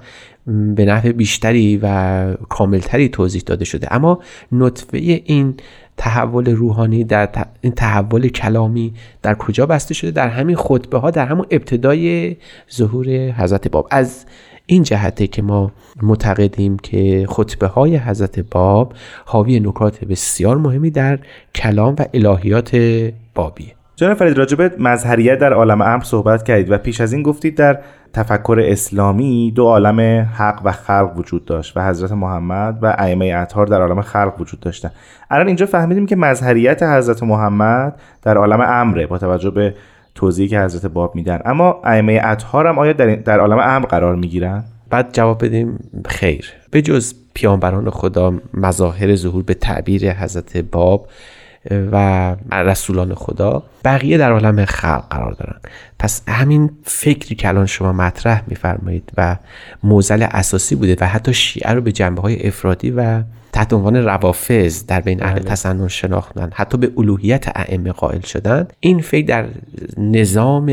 به 0.47 0.85
نحو 0.85 1.13
بیشتری 1.13 1.81
و 1.83 2.35
کاملتری 2.35 3.09
توضیح 3.09 3.43
داده 3.47 3.65
شده. 3.65 3.95
اما 3.95 4.21
نطفه 4.53 4.99
این 4.99 5.55
تحول 6.01 6.51
روحانی 6.51 7.05
در 7.05 7.29
این 7.61 7.73
تحول 7.73 8.29
کلامی 8.29 8.95
در 9.23 9.35
کجا 9.35 9.67
بسته 9.67 9.95
شده؟ 9.95 10.11
در 10.11 10.29
همین 10.29 10.57
خطبه 10.57 10.99
ها 10.99 11.11
در 11.11 11.27
همون 11.27 11.47
ابتدای 11.51 12.37
ظهور 12.73 13.07
حضرت 13.31 13.69
باب. 13.69 13.89
از 13.91 14.27
این 14.67 14.83
جهته 14.83 15.27
که 15.27 15.43
ما 15.43 15.73
معتقدیم 16.03 16.77
که 16.79 17.27
خطبه 17.29 17.67
های 17.67 17.97
حضرت 17.97 18.41
باب 18.41 18.95
حاوی 19.25 19.61
نکات 19.61 20.05
بسیار 20.05 20.59
مهمی 20.59 20.91
در 20.91 21.19
کلام 21.55 21.97
و 21.99 22.05
الهیات 22.15 22.77
بابیه. 23.35 23.80
جناب 24.01 24.15
فرید 24.15 24.39
راجب 24.39 24.81
مظهریت 24.81 25.39
در 25.39 25.53
عالم 25.53 25.83
امر 25.83 26.03
صحبت 26.03 26.43
کردید 26.43 26.71
و 26.71 26.79
پیش 26.79 27.01
از 27.01 27.13
این 27.13 27.23
گفتید 27.23 27.55
در 27.55 27.79
تفکر 28.13 28.63
اسلامی 28.65 29.53
دو 29.57 29.65
عالم 29.65 30.29
حق 30.35 30.61
و 30.65 30.73
خلق 30.73 31.13
وجود 31.17 31.45
داشت 31.45 31.77
و 31.77 31.89
حضرت 31.89 32.13
محمد 32.13 32.79
و 32.83 32.95
ائمه 32.99 33.35
اطهار 33.37 33.67
در 33.67 33.81
عالم 33.81 34.01
خلق 34.01 34.41
وجود 34.41 34.61
داشتن. 34.61 34.91
الان 35.31 35.47
اینجا 35.47 35.67
فهمیدیم 35.67 36.07
که 36.07 36.17
مظهریت 36.17 36.83
حضرت 36.83 37.23
محمد 37.23 38.01
در 38.23 38.37
عالم 38.37 38.61
امره 38.61 39.07
با 39.07 39.19
توجه 39.19 39.51
به 39.51 39.75
توضیحی 40.15 40.49
که 40.49 40.61
حضرت 40.61 40.87
باب 40.87 41.15
میدن. 41.15 41.41
اما 41.45 41.81
ائمه 41.85 42.21
اطهار 42.25 42.67
هم 42.67 42.79
آیا 42.79 42.93
در, 42.93 43.15
در 43.15 43.41
عالم 43.41 43.59
امر 43.59 43.87
قرار 43.87 44.17
می‌گیرن؟ 44.17 44.65
بعد 44.91 45.09
جواب 45.13 45.45
بدیم 45.45 45.79
خیر. 46.07 46.53
به 46.71 46.83
جز 46.83 47.15
پیامبران 47.35 47.91
خدا 47.91 48.35
مظاهر 48.55 49.15
ظهور 49.15 49.43
به 49.43 49.55
تعبیر 49.55 50.13
حضرت 50.13 50.57
باب 50.57 51.07
و 51.71 52.37
رسولان 52.53 53.15
خدا 53.15 53.63
بقیه 53.85 54.19
در 54.19 54.33
عالم 54.33 54.65
خلق 54.65 55.09
قرار 55.11 55.33
دارن 55.33 55.61
پس 55.99 56.23
همین 56.29 56.71
فکری 56.85 57.35
که 57.35 57.49
الان 57.49 57.67
شما 57.67 57.93
مطرح 57.93 58.43
میفرمایید 58.47 59.13
و 59.17 59.37
موزل 59.83 60.27
اساسی 60.31 60.75
بوده 60.75 60.97
و 61.01 61.07
حتی 61.07 61.35
شیعه 61.35 61.73
رو 61.73 61.81
به 61.81 61.93
جنبه 61.93 62.23
های 62.23 62.47
افرادی 62.47 62.91
و 62.91 63.23
تحت 63.53 63.73
عنوان 63.73 63.97
روافظ 63.97 64.87
در 64.87 65.01
بین 65.01 65.23
اهل 65.23 65.35
بله. 65.35 65.45
تسنن 65.45 65.89
شناختن 65.89 66.51
حتی 66.55 66.79
به 66.79 66.93
الوهیت 66.97 67.47
ائمه 67.55 67.93
قائل 67.93 68.21
شدن 68.21 68.69
این 68.81 69.01
فکر 69.01 69.27
در 69.27 69.49
نظام 69.99 70.73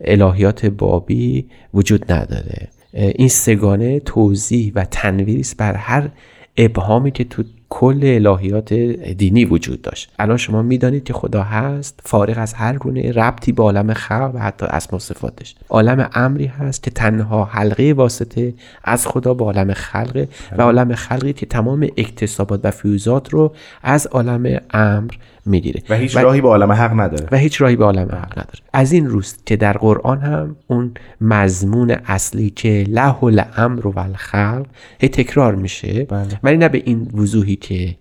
الهیات 0.00 0.66
بابی 0.66 1.46
وجود 1.74 2.12
نداره 2.12 2.68
این 2.92 3.28
سگانه 3.28 4.00
توضیح 4.00 4.72
و 4.74 4.84
تنویری 4.84 5.40
است 5.40 5.56
بر 5.56 5.74
هر 5.74 6.08
ابهامی 6.56 7.10
که 7.10 7.24
تو 7.24 7.42
کل 7.70 8.00
الهیات 8.04 8.74
دینی 9.18 9.44
وجود 9.44 9.82
داشت. 9.82 10.12
الان 10.18 10.36
شما 10.36 10.62
می‌دانید 10.62 11.04
که 11.04 11.12
خدا 11.12 11.42
هست 11.42 12.00
فارغ 12.04 12.38
از 12.38 12.54
هر 12.54 12.76
گونه 12.76 13.12
ربطی 13.12 13.52
به 13.52 13.62
عالم 13.62 13.94
خلق 13.94 14.30
و 14.34 14.38
حتی 14.38 14.66
اسم 14.66 14.96
و 14.96 14.98
صفاتش 14.98 15.54
عالم 15.68 16.10
امری 16.14 16.46
هست 16.46 16.82
که 16.82 16.90
تنها 16.90 17.44
حلقه 17.44 17.92
واسطه 17.92 18.54
از 18.84 19.06
خدا 19.06 19.34
به 19.34 19.44
عالم 19.44 19.72
خلقه 19.72 20.28
و 20.58 20.62
عالم 20.62 20.94
خلقی 20.94 21.32
که 21.32 21.46
تمام 21.46 21.88
اکتسابات 21.96 22.60
و 22.64 22.70
فیوزات 22.70 23.32
رو 23.32 23.54
از 23.82 24.06
عالم 24.06 24.60
امر 24.70 25.10
می‌گیره. 25.46 25.82
و 25.88 25.94
هیچ 25.94 26.16
راهی 26.16 26.40
به 26.40 26.48
عالم 26.48 26.72
حق 26.72 27.00
نداره. 27.00 27.28
و 27.32 27.36
هیچ 27.36 27.60
راهی 27.60 27.76
به 27.76 27.84
عالم 27.84 28.08
حق 28.08 28.32
نداره. 28.32 28.58
از 28.72 28.92
این 28.92 29.06
روست 29.06 29.46
که 29.46 29.56
در 29.56 29.72
قرآن 29.72 30.20
هم 30.20 30.56
اون 30.66 30.94
مضمون 31.20 31.90
اصلی 31.90 32.50
که 32.50 32.84
له 32.88 33.24
الامر 33.24 33.86
و 33.86 33.98
الخلق 33.98 34.66
هی 35.00 35.08
تکرار 35.08 35.54
میشه. 35.54 36.04
بله. 36.04 36.40
ولی 36.42 36.56
نه 36.56 36.68
به 36.68 36.82
این 36.84 37.10
وضوحی 37.14 37.56
که 37.56 37.96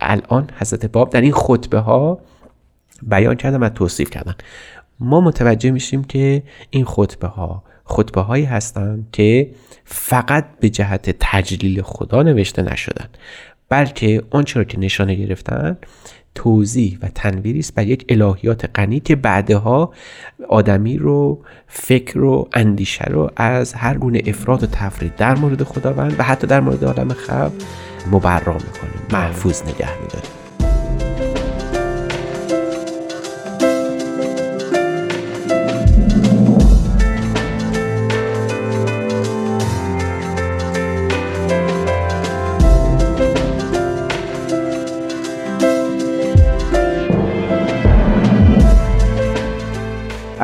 الان 0.00 0.50
حضرت 0.58 0.86
باب 0.86 1.10
در 1.10 1.20
این 1.20 1.32
خطبه 1.32 1.78
ها 1.78 2.20
بیان 3.02 3.34
کردن 3.34 3.60
و 3.60 3.68
توصیف 3.68 4.10
کردن. 4.10 4.34
ما 5.00 5.20
متوجه 5.20 5.70
میشیم 5.70 6.04
که 6.04 6.42
این 6.70 6.84
خطبه 6.84 7.26
ها 7.26 7.62
خطبه 7.84 8.20
هایی 8.20 8.44
هستند 8.44 9.08
که 9.12 9.50
فقط 9.84 10.44
به 10.60 10.68
جهت 10.68 11.16
تجلیل 11.20 11.82
خدا 11.82 12.22
نوشته 12.22 12.62
نشدن 12.62 13.08
بلکه 13.68 14.22
آنچه 14.30 14.60
را 14.60 14.64
که 14.64 14.78
نشانه 14.78 15.14
گرفتن 15.14 15.76
توضیح 16.34 16.98
و 17.02 17.08
تنویری 17.14 17.58
است 17.58 17.74
بر 17.74 17.86
یک 17.86 18.04
الهیات 18.08 18.70
غنی 18.74 19.00
که 19.00 19.16
بعدها 19.16 19.92
آدمی 20.48 20.98
رو 20.98 21.44
فکر 21.66 22.20
و 22.20 22.48
اندیشه 22.52 23.04
رو 23.04 23.30
از 23.36 23.74
هر 23.74 23.98
گونه 23.98 24.22
افراد 24.26 24.62
و 24.62 24.66
تفرید 24.66 25.16
در 25.16 25.34
مورد 25.34 25.62
خداوند 25.62 26.14
و 26.18 26.22
حتی 26.22 26.46
در 26.46 26.60
مورد 26.60 26.84
عالم 26.84 27.08
خلق 27.08 27.52
مبرا 28.12 28.54
می‌کنیم 28.54 29.02
محفوظ 29.12 29.62
نگه 29.62 30.00
میداریم 30.02 30.37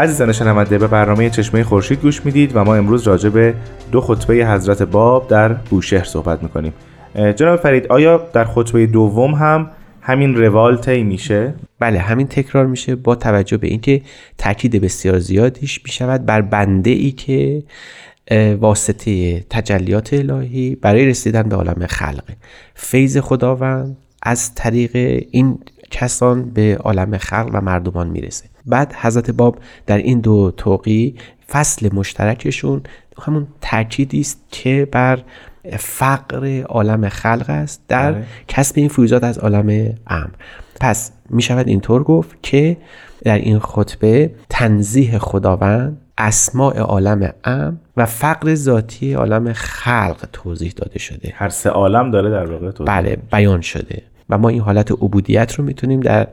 عزیزان 0.04 0.32
شنونده 0.32 0.78
به 0.78 0.86
برنامه 0.86 1.30
چشمه 1.30 1.64
خورشید 1.64 2.00
گوش 2.00 2.24
می‌دید 2.24 2.56
و 2.56 2.64
ما 2.64 2.74
امروز 2.74 3.06
راجع 3.06 3.28
به 3.28 3.54
دو 3.92 4.00
خطبه 4.00 4.34
حضرت 4.34 4.82
باب 4.82 5.28
در 5.28 5.52
بوشهر 5.52 6.04
صحبت 6.04 6.42
می‌کنیم. 6.42 6.72
جناب 7.36 7.60
فرید 7.60 7.86
آیا 7.86 8.28
در 8.32 8.44
خطبه 8.44 8.86
دوم 8.86 9.34
هم 9.34 9.70
همین 10.00 10.34
روال 10.36 10.76
طی 10.76 11.02
میشه؟ 11.02 11.54
بله 11.78 11.98
همین 11.98 12.26
تکرار 12.26 12.66
میشه 12.66 12.96
با 12.96 13.14
توجه 13.14 13.56
به 13.56 13.66
اینکه 13.66 14.02
تاکید 14.38 14.80
بسیار 14.80 15.18
زیادیش 15.18 15.80
می‌شود 15.84 16.26
بر 16.26 16.40
بنده 16.40 16.90
ای 16.90 17.10
که 17.10 17.62
واسطه 18.60 19.40
تجلیات 19.50 20.14
الهی 20.14 20.74
برای 20.74 21.06
رسیدن 21.06 21.42
به 21.42 21.56
عالم 21.56 21.86
خلقه 21.86 22.36
فیض 22.74 23.18
خداوند 23.18 23.96
از 24.22 24.54
طریق 24.54 25.24
این 25.30 25.58
کسان 25.90 26.50
به 26.50 26.76
عالم 26.80 27.18
خلق 27.18 27.50
و 27.52 27.60
مردمان 27.60 28.08
می‌رسه. 28.08 28.53
بعد 28.66 28.92
حضرت 28.92 29.30
باب 29.30 29.58
در 29.86 29.98
این 29.98 30.20
دو 30.20 30.52
توقی 30.56 31.14
فصل 31.48 31.94
مشترکشون 31.94 32.82
همون 33.22 33.46
تاکیدی 33.60 34.20
است 34.20 34.40
که 34.50 34.88
بر 34.92 35.18
فقر 35.78 36.62
عالم 36.62 37.08
خلق 37.08 37.44
است 37.48 37.82
در 37.88 38.12
بله. 38.12 38.24
کسب 38.48 38.78
این 38.78 38.88
فیوزات 38.88 39.24
از 39.24 39.38
عالم 39.38 39.94
امر. 40.06 40.30
پس 40.80 41.12
می 41.30 41.42
شود 41.42 41.68
اینطور 41.68 42.02
گفت 42.02 42.36
که 42.42 42.76
در 43.24 43.38
این 43.38 43.58
خطبه 43.58 44.34
تنزیه 44.50 45.18
خداوند 45.18 46.00
اسماع 46.18 46.78
عالم 46.78 47.32
ام 47.44 47.80
و 47.96 48.06
فقر 48.06 48.54
ذاتی 48.54 49.12
عالم 49.12 49.52
خلق 49.52 50.28
توضیح 50.32 50.72
داده 50.76 50.98
شده. 50.98 51.32
هر 51.34 51.48
سه 51.48 51.70
عالم 51.70 52.10
داره 52.10 52.30
در 52.30 52.46
واقع 52.46 52.70
توضیح 52.70 52.94
بله 52.94 53.18
بیان 53.32 53.60
شده. 53.60 54.02
و 54.30 54.38
ما 54.38 54.48
این 54.48 54.60
حالت 54.60 54.92
عبودیت 54.92 55.54
رو 55.54 55.64
می‌تونیم 55.64 56.00
در 56.00 56.28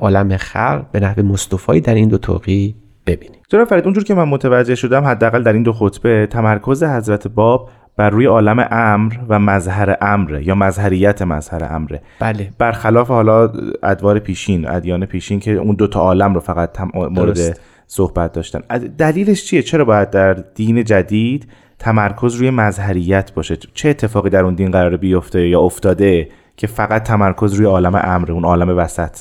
عالم 0.00 0.36
خلق 0.36 0.84
به 0.92 1.00
نحو 1.00 1.22
مصطفایی 1.22 1.80
در 1.80 1.94
این 1.94 2.08
دو 2.08 2.18
توقی 2.18 2.74
ببینیم. 3.06 3.40
جناب 3.48 3.68
فرید 3.68 3.84
اونجور 3.84 4.04
که 4.04 4.14
من 4.14 4.24
متوجه 4.24 4.74
شدم 4.74 5.04
حداقل 5.04 5.42
در 5.42 5.52
این 5.52 5.62
دو 5.62 5.72
خطبه 5.72 6.26
تمرکز 6.26 6.82
حضرت 6.82 7.28
باب 7.28 7.70
بر 7.96 8.10
روی 8.10 8.26
عالم 8.26 8.68
امر 8.70 9.14
و 9.28 9.38
مظهر 9.38 9.96
امر 10.00 10.40
یا 10.40 10.54
مظهریت 10.54 11.22
مظهر 11.22 11.74
امره 11.74 12.02
بله. 12.20 12.50
برخلاف 12.58 13.08
حالا 13.08 13.52
ادوار 13.82 14.18
پیشین 14.18 14.68
ادیان 14.68 15.06
پیشین 15.06 15.40
که 15.40 15.52
اون 15.52 15.74
دو 15.74 15.86
تا 15.86 16.00
عالم 16.00 16.34
رو 16.34 16.40
فقط 16.40 16.80
مورد 16.94 17.58
صحبت 17.86 18.32
داشتن. 18.32 18.60
دلیلش 18.98 19.44
چیه؟ 19.44 19.62
چرا 19.62 19.84
باید 19.84 20.10
در 20.10 20.34
دین 20.34 20.84
جدید 20.84 21.48
تمرکز 21.78 22.34
روی 22.34 22.50
مظهریت 22.50 23.34
باشه؟ 23.34 23.56
چه 23.74 23.88
اتفاقی 23.88 24.30
در 24.30 24.44
اون 24.44 24.54
دین 24.54 24.70
قرار 24.70 24.96
بیفته 24.96 25.48
یا 25.48 25.60
افتاده؟ 25.60 26.28
که 26.58 26.66
فقط 26.66 27.02
تمرکز 27.02 27.54
روی 27.54 27.66
عالم 27.66 27.94
امر 27.94 28.32
اون 28.32 28.44
عالم 28.44 28.78
وسط. 28.78 29.16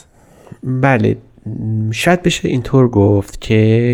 بله 0.64 1.18
شاید 1.92 2.24
بشه 2.24 2.50
اینطور 2.50 2.88
گفت 2.88 3.42
که 3.42 3.54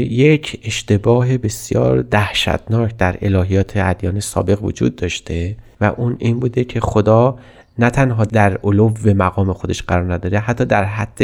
یک 0.10 0.60
اشتباه 0.64 1.38
بسیار 1.38 2.02
دهشتناک 2.02 2.98
در 2.98 3.18
الهیات 3.22 3.78
ادیان 3.78 4.20
سابق 4.20 4.64
وجود 4.64 4.96
داشته 4.96 5.56
و 5.82 5.94
اون 5.98 6.16
این 6.20 6.40
بوده 6.40 6.64
که 6.64 6.80
خدا 6.80 7.38
نه 7.80 7.90
تنها 7.90 8.26
در 8.26 8.58
علو 8.64 8.92
مقام 9.06 9.54
خودش 9.54 9.84
قرار 9.84 10.14
نداره 10.14 10.40
حتی 10.40 10.66
در 10.66 10.84
حد 10.84 11.24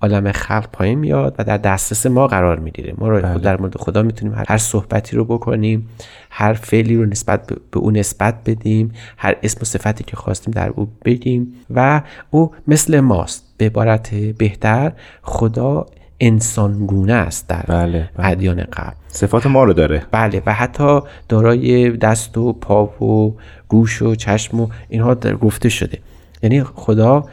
عالم 0.00 0.32
خلق 0.32 0.68
پایین 0.72 0.98
میاد 0.98 1.34
و 1.38 1.44
در 1.44 1.56
دسترس 1.56 2.06
ما 2.06 2.26
قرار 2.26 2.58
می‌گیره 2.58 2.94
ما 2.98 3.08
رو 3.08 3.22
بله. 3.22 3.38
در 3.38 3.60
مورد 3.60 3.76
خدا 3.76 4.02
می‌تونیم 4.02 4.42
هر 4.48 4.58
صحبتی 4.58 5.16
رو 5.16 5.24
بکنیم 5.24 5.88
هر 6.30 6.52
فعلی 6.52 6.96
رو 6.96 7.06
نسبت 7.06 7.46
به 7.70 7.78
او 7.78 7.90
نسبت 7.90 8.34
بدیم 8.46 8.92
هر 9.16 9.36
اسم 9.42 9.58
و 9.62 9.64
صفتی 9.64 10.04
که 10.04 10.16
خواستیم 10.16 10.52
در 10.54 10.68
او 10.68 10.88
بگیم 11.04 11.54
و 11.70 12.02
او 12.30 12.54
مثل 12.68 13.00
ماست 13.00 13.44
به 13.56 13.66
عبارت 13.66 14.14
بهتر 14.14 14.92
خدا 15.22 15.86
انسانگونه 16.20 17.12
است 17.12 17.48
در 17.48 17.64
بله, 17.68 18.10
بله. 18.16 18.26
ادیان 18.26 18.64
قبل. 18.72 18.94
صفات 19.08 19.46
ما 19.46 19.64
رو 19.64 19.72
داره. 19.72 20.02
بله 20.10 20.42
و 20.46 20.52
حتی 20.52 21.00
دارای 21.28 21.90
دست 21.90 22.38
و 22.38 22.52
پا 22.52 23.04
و 23.04 23.36
گوش 23.68 24.02
و 24.02 24.14
چشم 24.14 24.60
و 24.60 24.68
اینها 24.88 25.14
در 25.14 25.34
گفته 25.34 25.68
شده. 25.68 25.98
یعنی 26.42 26.62
خدا 26.62 27.24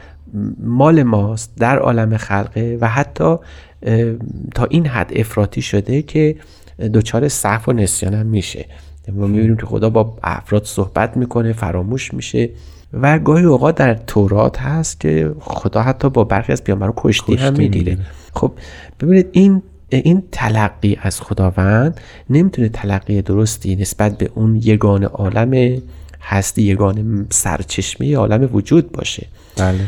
مال 0.58 1.02
ماست 1.02 1.52
در 1.56 1.78
عالم 1.78 2.16
خلقه 2.16 2.78
و 2.80 2.88
حتی 2.88 3.36
تا 4.54 4.64
این 4.70 4.86
حد 4.86 5.12
افراطی 5.16 5.62
شده 5.62 6.02
که 6.02 6.36
دچار 6.94 7.28
صحف 7.28 7.68
و 7.68 7.72
نسیان 7.72 8.14
هم 8.14 8.26
میشه. 8.26 8.66
ما 9.12 9.26
می‌بینیم 9.26 9.56
که 9.56 9.66
خدا 9.66 9.90
با 9.90 10.18
افراد 10.22 10.64
صحبت 10.64 11.16
می‌کنه 11.16 11.52
فراموش 11.52 12.14
میشه 12.14 12.50
و 12.92 13.18
گاهی 13.18 13.44
اوقات 13.44 13.74
در 13.74 13.94
تورات 13.94 14.58
هست 14.58 15.00
که 15.00 15.34
خدا 15.40 15.82
حتی 15.82 16.10
با 16.10 16.24
برخی 16.24 16.52
از 16.52 16.64
پیامبران 16.64 16.92
کشتی, 16.96 17.36
هم 17.36 17.52
می‌گیره. 17.52 17.98
خب 18.34 18.52
ببینید 19.00 19.28
این 19.32 19.62
این 19.88 20.22
تلقی 20.32 20.98
از 21.02 21.20
خداوند 21.20 22.00
نمی‌تونه 22.30 22.68
تلقی 22.68 23.22
درستی 23.22 23.76
نسبت 23.76 24.18
به 24.18 24.30
اون 24.34 24.56
یگان 24.56 25.04
عالم 25.04 25.82
هستی 26.22 26.62
یگان 26.62 27.26
سرچشمه 27.30 28.16
عالم 28.16 28.50
وجود 28.52 28.92
باشه. 28.92 29.26
بله. 29.56 29.80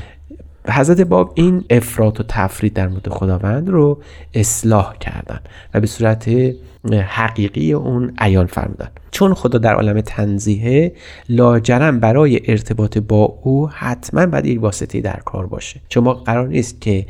حضرت 0.70 1.00
باب 1.00 1.32
این 1.34 1.64
افراط 1.70 2.20
و 2.20 2.22
تفرید 2.28 2.72
در 2.72 2.88
مورد 2.88 3.08
خداوند 3.08 3.68
رو 3.68 4.02
اصلاح 4.34 4.94
کردن 5.00 5.40
و 5.74 5.80
به 5.80 5.86
صورت 5.86 6.30
حقیقی 6.92 7.72
اون 7.72 8.12
عیان 8.18 8.46
فرمودن. 8.46 8.88
چون 9.10 9.34
خدا 9.34 9.58
در 9.58 9.74
عالم 9.74 10.00
تنزیه 10.00 10.92
لاجرم 11.28 12.00
برای 12.00 12.40
ارتباط 12.44 12.98
با 12.98 13.38
او 13.42 13.68
حتما 13.68 14.26
باید 14.26 14.46
یک 14.46 14.62
واسطه 14.62 15.00
در 15.00 15.20
کار 15.24 15.46
باشه. 15.46 15.80
چون 15.88 16.04
ما 16.04 16.14
قرار 16.14 16.48
نیست 16.48 16.80
که 16.80 17.06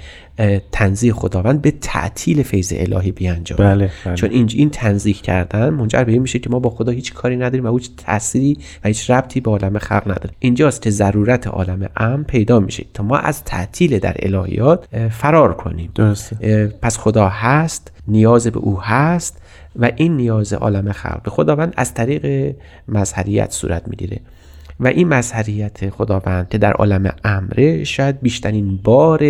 تنزیه 0.72 1.12
خداوند 1.12 1.62
به 1.62 1.70
تعطیل 1.70 2.42
فیض 2.42 2.72
الهی 2.76 3.12
بیانجامه. 3.12 3.60
بله،, 3.60 3.90
بله, 4.04 4.14
چون 4.14 4.30
این 4.30 4.50
این 4.54 4.70
تنزیه 4.70 5.14
کردن 5.14 5.70
منجر 5.70 6.04
به 6.04 6.12
این 6.12 6.22
میشه 6.22 6.38
که 6.38 6.50
ما 6.50 6.58
با 6.58 6.70
خدا 6.70 6.92
هیچ 6.92 7.14
کاری 7.14 7.36
نداریم 7.36 7.66
و 7.66 7.76
هیچ 7.78 7.90
تأثیری 7.96 8.58
و 8.84 8.88
هیچ 8.88 9.10
ربطی 9.10 9.40
به 9.40 9.50
عالم 9.50 9.78
خلق 9.78 10.02
نداره. 10.04 10.30
اینجاست 10.38 10.82
که 10.82 10.90
ضرورت 10.90 11.46
عالم 11.46 11.88
ام 11.96 12.24
پیدا 12.24 12.60
میشه 12.60 12.84
تا 12.94 13.02
ما 13.02 13.16
از 13.16 13.44
تعطیل 13.44 13.98
در 13.98 14.16
الهیات 14.18 15.08
فرار 15.10 15.54
کنیم. 15.54 15.90
درسته. 15.94 16.66
پس 16.82 16.98
خدا 16.98 17.28
هست 17.28 17.92
نیاز 18.08 18.46
به 18.46 18.58
او 18.58 18.82
هست 18.82 19.42
و 19.78 19.90
این 19.96 20.16
نیاز 20.16 20.52
عالم 20.52 20.92
خلق 20.92 21.28
خداوند 21.28 21.74
از 21.76 21.94
طریق 21.94 22.54
مظهریت 22.88 23.50
صورت 23.50 23.88
می‌گیره. 23.88 24.20
و 24.80 24.86
این 24.86 25.08
مظهریت 25.08 25.90
خداوند 25.90 26.48
که 26.48 26.58
در 26.58 26.72
عالم 26.72 27.14
امره 27.24 27.84
شاید 27.84 28.20
بیشترین 28.20 28.76
بار 28.76 29.20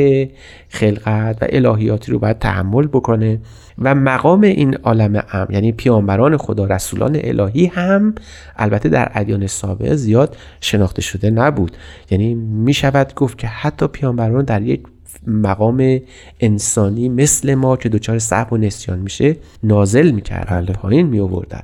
خلقت 0.69 1.43
و 1.43 1.47
الهیاتی 1.49 2.13
رو 2.13 2.19
باید 2.19 2.39
تحمل 2.39 2.87
بکنه 2.87 3.41
و 3.79 3.95
مقام 3.95 4.41
این 4.41 4.75
عالم 4.75 5.23
امر 5.33 5.53
یعنی 5.53 5.73
پیامبران 5.73 6.37
خدا 6.37 6.65
رسولان 6.65 7.21
الهی 7.25 7.67
هم 7.67 8.15
البته 8.57 8.89
در 8.89 9.11
ادیان 9.15 9.47
سابقه 9.47 9.97
زیاد 9.97 10.37
شناخته 10.61 11.03
شده 11.03 11.31
نبود. 11.31 11.77
یعنی 12.11 12.35
می 12.35 12.75
شود 12.75 13.15
گفت 13.15 13.39
که 13.39 13.47
حتی 13.47 13.87
پیامبران 13.87 14.45
در 14.45 14.63
یک 14.63 14.83
مقام 15.27 15.99
انسانی 16.41 17.09
مثل 17.09 17.55
ما 17.55 17.77
که 17.77 17.89
دچار 17.89 18.19
صحب 18.19 18.53
و 18.53 18.57
نسیان 18.57 18.99
میشه 18.99 19.37
نازل 19.63 20.11
می‌کردن 20.11 20.65
بله. 20.65 20.73
پایین 20.73 21.07
می 21.07 21.21
آوردن 21.21 21.63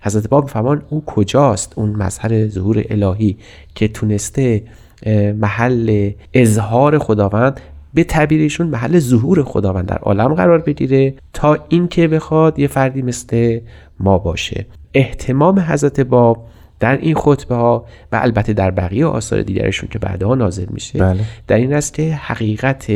حضرت 0.00 0.28
باب 0.28 0.48
فرمان 0.48 0.82
او 0.90 1.04
کجاست؟ 1.04 1.72
اون 1.76 1.90
مظهر 1.90 2.48
ظهور 2.48 2.84
الهی 2.90 3.36
که 3.74 3.88
تونسته 3.88 4.62
محل 5.40 6.10
اظهار 6.34 6.98
خداوند 6.98 7.60
به 7.94 8.04
تعبیرشون 8.04 8.66
محل 8.66 8.98
ظهور 8.98 9.42
خداوند 9.42 9.86
در 9.86 9.98
عالم 9.98 10.34
قرار 10.34 10.58
بگیره 10.58 11.14
تا 11.32 11.58
اینکه 11.68 12.08
بخواد 12.08 12.58
یه 12.58 12.66
فردی 12.66 13.02
مثل 13.02 13.60
ما 14.00 14.18
باشه. 14.18 14.66
احتمام 14.94 15.58
حضرت 15.58 16.00
باب 16.00 16.46
در 16.80 16.96
این 16.96 17.14
خطبه 17.14 17.54
ها 17.54 17.84
و 18.12 18.20
البته 18.22 18.52
در 18.52 18.70
بقیه 18.70 19.06
آثار 19.06 19.42
دیگرشون 19.42 19.88
که 19.88 19.98
بعدها 19.98 20.34
نازل 20.34 20.66
میشه 20.70 20.98
بله. 20.98 21.20
در 21.46 21.56
این 21.56 21.74
است 21.74 21.94
که 21.94 22.14
حقیقت 22.14 22.86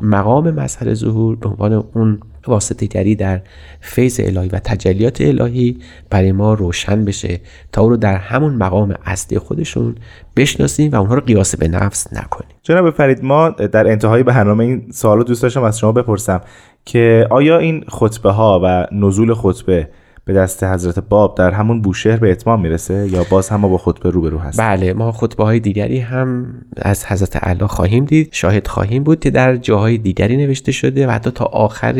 مقام 0.00 0.50
مظهر 0.50 0.94
ظهور 0.94 1.36
به 1.36 1.48
عنوان 1.48 1.72
اون 1.72 2.20
واسطه 2.46 2.86
گری 2.86 3.14
در 3.14 3.40
فیض 3.80 4.20
الهی 4.24 4.48
و 4.48 4.58
تجلیات 4.58 5.20
الهی 5.20 5.78
برای 6.10 6.32
ما 6.32 6.54
روشن 6.54 7.04
بشه 7.04 7.40
تا 7.72 7.82
او 7.82 7.88
رو 7.88 7.96
در 7.96 8.16
همون 8.16 8.54
مقام 8.54 8.94
اصلی 9.04 9.38
خودشون 9.38 9.94
بشناسیم 10.36 10.92
و 10.92 10.96
اونها 10.96 11.14
رو 11.14 11.20
قیاس 11.20 11.56
به 11.56 11.68
نفس 11.68 12.12
نکنیم 12.12 12.50
جناب 12.62 12.90
فرید 12.90 13.24
ما 13.24 13.50
در 13.50 13.90
انتهای 13.90 14.22
برنامه 14.22 14.64
این 14.64 14.86
سوالو 14.92 15.24
دوست 15.24 15.42
داشتم 15.42 15.62
از 15.62 15.78
شما 15.78 15.92
بپرسم 15.92 16.40
که 16.84 17.26
آیا 17.30 17.58
این 17.58 17.84
خطبه 17.88 18.30
ها 18.30 18.60
و 18.64 18.86
نزول 18.92 19.34
خطبه 19.34 19.88
به 20.26 20.32
دست 20.32 20.64
حضرت 20.64 20.98
باب 20.98 21.36
در 21.36 21.50
همون 21.50 21.82
بوشهر 21.82 22.16
به 22.16 22.30
اتمام 22.30 22.60
می‌رسه 22.60 23.08
یا 23.12 23.24
باز 23.30 23.48
هم 23.48 23.60
ما 23.60 23.68
با 23.68 23.78
خطبه 23.78 24.10
روبرو 24.10 24.38
هست 24.38 24.60
بله 24.60 24.92
ما 24.92 25.12
خطبه 25.12 25.44
های 25.44 25.60
دیگری 25.60 25.98
هم 25.98 26.46
از 26.76 27.06
حضرت 27.06 27.36
علا 27.36 27.66
خواهیم 27.66 28.04
دید 28.04 28.28
شاهد 28.32 28.66
خواهیم 28.66 29.02
بود 29.02 29.20
که 29.20 29.30
در 29.30 29.56
جاهای 29.56 29.98
دیگری 29.98 30.36
نوشته 30.36 30.72
شده 30.72 31.06
و 31.06 31.10
حتی 31.10 31.30
تا 31.30 31.44
آخر 31.44 31.94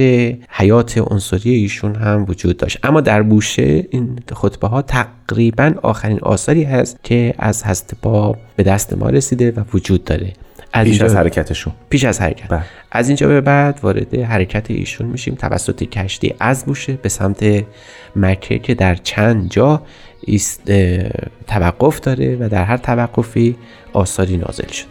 حیات 0.48 0.98
عنصری 0.98 1.54
ایشون 1.54 1.94
هم 1.94 2.24
وجود 2.28 2.56
داشت. 2.56 2.78
اما 2.82 3.00
در 3.00 3.22
بوشه 3.22 3.86
این 3.90 4.18
خطبه 4.32 4.68
ها 4.68 4.82
تقریبا 4.82 5.74
آخرین 5.82 6.18
آثاری 6.22 6.62
هست 6.62 6.98
که 7.02 7.34
از 7.38 7.64
حضرت 7.64 7.94
باب 8.02 8.36
به 8.56 8.62
دست 8.62 8.92
ما 8.92 9.10
رسیده 9.10 9.50
و 9.50 9.60
وجود 9.74 10.04
داره. 10.04 10.32
از 10.76 10.86
پیش 10.86 11.00
از 11.00 11.16
حرکتشون. 11.16 11.72
پیش 11.90 12.04
از 12.04 12.20
حرکت. 12.20 12.48
بله. 12.48 12.60
از 12.92 13.08
اینجا 13.08 13.28
به 13.28 13.40
بعد 13.40 13.78
وارد 13.82 14.14
حرکت 14.14 14.70
ایشون 14.70 15.06
میشیم. 15.06 15.34
توسط 15.34 15.82
کشتی 15.82 16.34
از 16.40 16.64
بوشه 16.64 16.92
به 16.92 17.08
سمت 17.08 17.64
مکه 18.16 18.58
که 18.58 18.74
در 18.74 18.94
چند 18.94 19.50
جا 19.50 19.82
توقف 21.46 22.00
داره 22.00 22.36
و 22.40 22.48
در 22.48 22.64
هر 22.64 22.76
توقفی 22.76 23.56
آثاری 23.92 24.36
نازل 24.36 24.66
شده. 24.66 24.88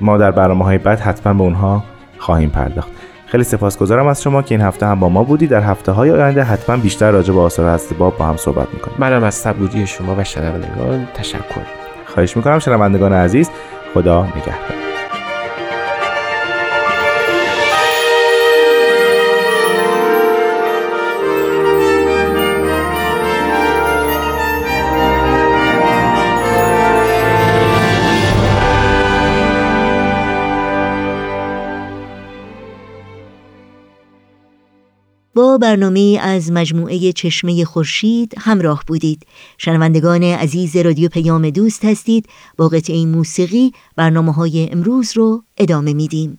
ما 0.00 0.18
در 0.18 0.30
برنامه 0.30 0.64
های 0.64 0.78
بعد 0.78 1.00
حتما 1.00 1.34
به 1.34 1.42
اونها 1.42 1.84
خواهیم 2.18 2.50
پرداخت. 2.50 2.88
خیلی 3.26 3.44
سپاسگزارم 3.44 4.06
از 4.06 4.22
شما 4.22 4.42
که 4.42 4.54
این 4.54 4.64
هفته 4.64 4.86
هم 4.86 5.00
با 5.00 5.08
ما 5.08 5.24
بودی. 5.24 5.46
در 5.46 5.60
هفته 5.60 5.92
های 5.92 6.10
آینده 6.10 6.42
حتما 6.42 6.76
بیشتر 6.76 7.10
راجع 7.10 7.34
به 7.34 7.40
آثار 7.40 7.74
هست 7.74 7.94
باب 7.94 8.16
با 8.16 8.24
هم 8.24 8.36
صحبت 8.36 8.68
می‌کنیم. 8.74 8.96
منم 8.98 9.24
از 9.24 9.34
صبوری 9.34 9.86
شما 9.86 10.16
و 10.18 10.24
شنوندگان 10.24 11.08
تشکر. 11.14 11.66
خواهش 12.06 12.36
می‌کنم 12.36 12.58
شنوندگان 12.58 13.12
عزیز 13.12 13.50
خدا 13.94 14.26
نگهدار. 14.26 14.81
برنامه 35.60 36.18
از 36.22 36.52
مجموعه 36.52 37.12
چشمه 37.12 37.64
خورشید 37.64 38.34
همراه 38.38 38.84
بودید. 38.86 39.26
شنوندگان 39.58 40.22
عزیز 40.22 40.76
رادیو 40.76 41.08
پیام 41.08 41.50
دوست 41.50 41.84
هستید. 41.84 42.26
با 42.56 42.68
قطعه 42.68 43.06
موسیقی 43.06 43.72
برنامه 43.96 44.32
های 44.32 44.68
امروز 44.72 45.16
رو 45.16 45.42
ادامه 45.58 45.92
میدیم. 45.92 46.38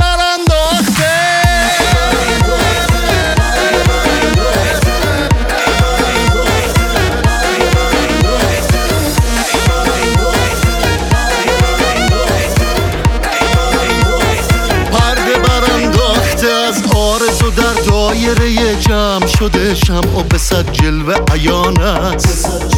شده 19.41 19.75
شم 19.75 20.15
و 20.17 20.23
به 20.23 20.37
صد 20.37 20.71
جلوه 20.71 21.15
عیان 21.33 21.81
است. 21.81 22.75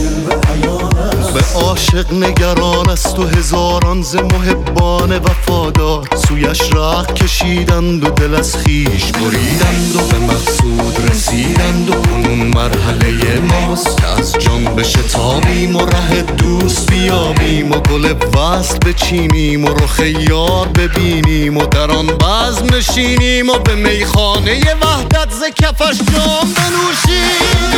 به 1.33 1.41
عاشق 1.55 2.13
نگران 2.13 2.89
است 2.89 3.19
و 3.19 3.27
هزاران 3.27 4.01
ز 4.01 4.15
محبان 4.15 5.17
وفادار. 5.17 6.07
سویش 6.27 6.61
رخ 6.73 7.13
کشیدند 7.13 8.03
و 8.03 8.09
دل 8.09 8.35
از 8.35 8.55
خیش 8.55 9.11
بریدند 9.11 9.95
و 9.95 9.99
به 9.99 10.19
مقصود 10.19 11.09
رسیدند 11.09 11.89
و 11.89 11.93
کنون 11.93 12.39
مرحله 12.39 13.39
ماست 13.39 13.97
که 13.97 14.07
از 14.07 14.33
جان 14.39 14.63
بشتابیم 14.63 15.75
و 15.75 15.85
ره 15.85 16.21
دوست 16.21 16.91
بیابیم 16.91 17.71
و 17.71 17.75
گل 17.79 18.13
وصل 18.35 18.77
بچینیم 18.77 19.65
و 19.65 19.69
رخ 19.69 19.99
یار 20.29 20.67
ببینیم 20.67 21.57
و 21.57 21.65
در 21.65 21.91
آن 21.91 22.07
بزم 22.07 22.75
نشینیم 22.75 23.49
و 23.49 23.53
به 23.53 23.75
میخانه 23.75 24.75
وحدت 24.81 25.31
ز 25.31 25.43
کفش 25.55 25.97
جام 25.97 26.53
بنوشیم. 26.53 27.73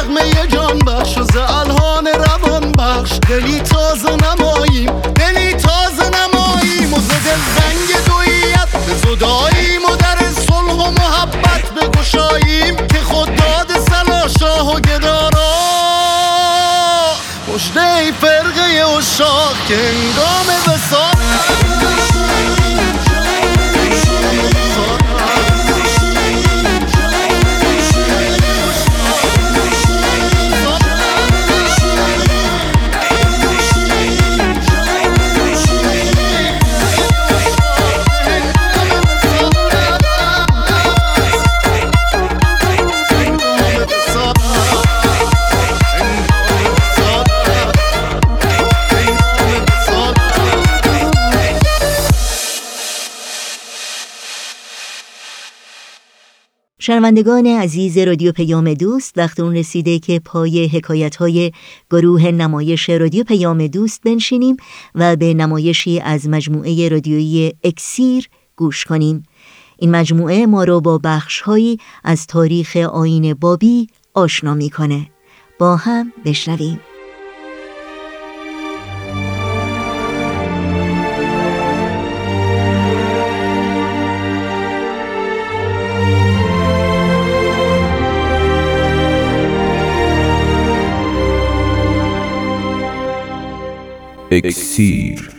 نغمه 0.00 0.46
جان 0.46 0.78
بخش 0.78 1.18
و 1.18 1.22
ز 1.22 1.36
الهان 1.36 2.06
روان 2.06 2.72
بخش. 2.72 3.12
دلی 3.28 3.60
تازه 3.60 4.16
نماییم 4.16 5.00
دلی 5.00 5.54
تازه 5.54 6.10
نماییم 6.10 6.94
و 6.94 6.98
ز 7.00 7.08
دل 7.08 7.40
زنگ 7.56 8.04
دویت 8.06 8.68
به 8.86 8.94
زداییم 8.94 9.84
و 9.84 9.96
در 9.96 10.18
صلح 10.48 10.72
و 10.72 10.90
محبت 10.90 11.70
بگشاییم 11.70 12.76
که 12.76 12.98
خود 13.02 13.34
داد 13.34 13.70
سلا 13.90 14.28
شاه 14.28 14.74
و 14.74 14.80
گدارا. 14.80 15.50
ای 17.76 18.12
فرقه 18.12 18.84
اشاق 18.98 19.54
که 19.68 19.74
انگام 19.74 20.46
وسال 20.66 22.09
شنوندگان 56.82 57.46
عزیز 57.46 57.98
رادیو 57.98 58.32
پیام 58.32 58.74
دوست 58.74 59.18
وقت 59.18 59.40
اون 59.40 59.56
رسیده 59.56 59.98
که 59.98 60.18
پای 60.18 60.66
حکایت 60.66 61.16
های 61.16 61.52
گروه 61.90 62.26
نمایش 62.26 62.90
رادیو 62.90 63.24
پیام 63.24 63.66
دوست 63.66 64.02
بنشینیم 64.02 64.56
و 64.94 65.16
به 65.16 65.34
نمایشی 65.34 66.00
از 66.00 66.28
مجموعه 66.28 66.88
رادیویی 66.88 67.52
اکسیر 67.64 68.28
گوش 68.56 68.84
کنیم. 68.84 69.22
این 69.78 69.90
مجموعه 69.90 70.46
ما 70.46 70.64
رو 70.64 70.80
با 70.80 70.98
بخشهایی 71.04 71.78
از 72.04 72.26
تاریخ 72.26 72.76
آین 72.76 73.34
بابی 73.34 73.86
آشنا 74.14 74.54
می‌کنه. 74.54 75.06
با 75.58 75.76
هم 75.76 76.12
بشنویم. 76.24 76.80
اکسیر 94.32 95.30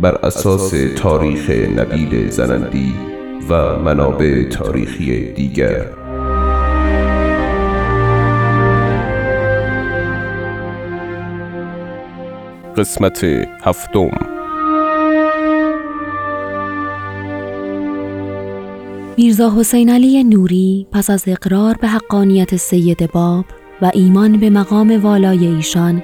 بر 0.00 0.14
اساس 0.14 0.74
تاریخ 0.96 1.50
نبیل 1.50 2.30
زنندی 2.30 2.94
و 3.48 3.78
منابع 3.78 4.48
تاریخی 4.48 5.32
دیگر. 5.32 5.84
قسمت 12.76 13.24
هفتم. 13.62 14.10
میرزا 19.16 19.52
حسین 19.58 19.90
علی 19.90 20.24
نوری 20.24 20.86
پس 20.92 21.10
از 21.10 21.24
اقرار 21.26 21.76
به 21.80 21.88
حقانیت 21.88 22.56
سید 22.56 23.12
باب 23.12 23.44
و 23.82 23.90
ایمان 23.94 24.40
به 24.40 24.50
مقام 24.50 25.02
والای 25.02 25.46
ایشان 25.46 26.02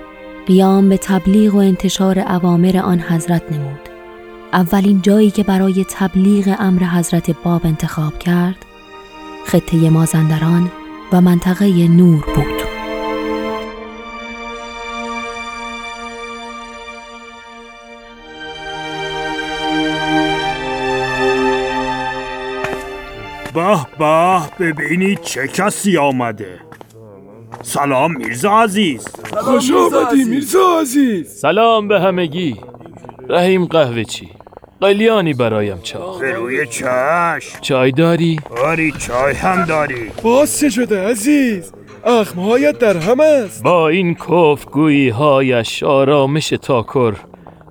قیام 0.51 0.89
به 0.89 0.97
تبلیغ 0.97 1.55
و 1.55 1.59
انتشار 1.59 2.19
اوامر 2.19 2.81
آن 2.85 3.01
حضرت 3.01 3.53
نمود. 3.53 3.89
اولین 4.53 5.03
جایی 5.03 5.31
که 5.31 5.43
برای 5.43 5.85
تبلیغ 5.91 6.57
امر 6.59 6.85
حضرت 6.85 7.31
باب 7.31 7.67
انتخاب 7.67 8.19
کرد 8.19 8.57
خطه 9.47 9.91
مازندران 9.91 10.71
و 11.13 11.21
منطقه 11.21 11.89
نور 11.89 12.25
بود. 12.35 12.63
به 23.55 23.87
به 23.99 24.41
ببینید 24.59 25.21
چه 25.21 25.49
کسی 25.49 25.97
آمده. 25.97 26.70
سلام 27.63 28.17
میرزا 28.17 28.51
عزیز. 28.51 29.09
خوش 29.37 29.71
آمدی 29.71 30.25
میرزا 30.25 30.81
عزیز. 30.81 31.29
سلام 31.29 31.89
به 31.89 32.01
همگی. 32.01 32.57
رحیم 33.29 33.65
قهوه 33.65 34.05
چی؟ 34.05 34.29
قلیانی 34.81 35.35
برایم 35.35 35.79
چاق 35.83 36.21
به 36.21 36.33
روی 36.33 36.67
چشم 36.67 37.61
چای 37.61 37.93
داری؟ 37.93 38.41
آری 38.65 38.93
چای 38.93 39.35
هم 39.35 39.65
داری. 39.65 40.11
باز 40.23 40.59
چه 40.61 40.71
شده 40.71 41.09
عزیز؟ 41.09 41.73
اخمهایت 42.05 42.79
در 42.79 42.97
هم 42.97 43.21
است. 43.21 43.63
با 43.63 43.89
این 43.89 44.15
کفگویی 44.15 45.09
هایش 45.09 45.83
آرامش 45.83 46.49
تاکر 46.49 47.15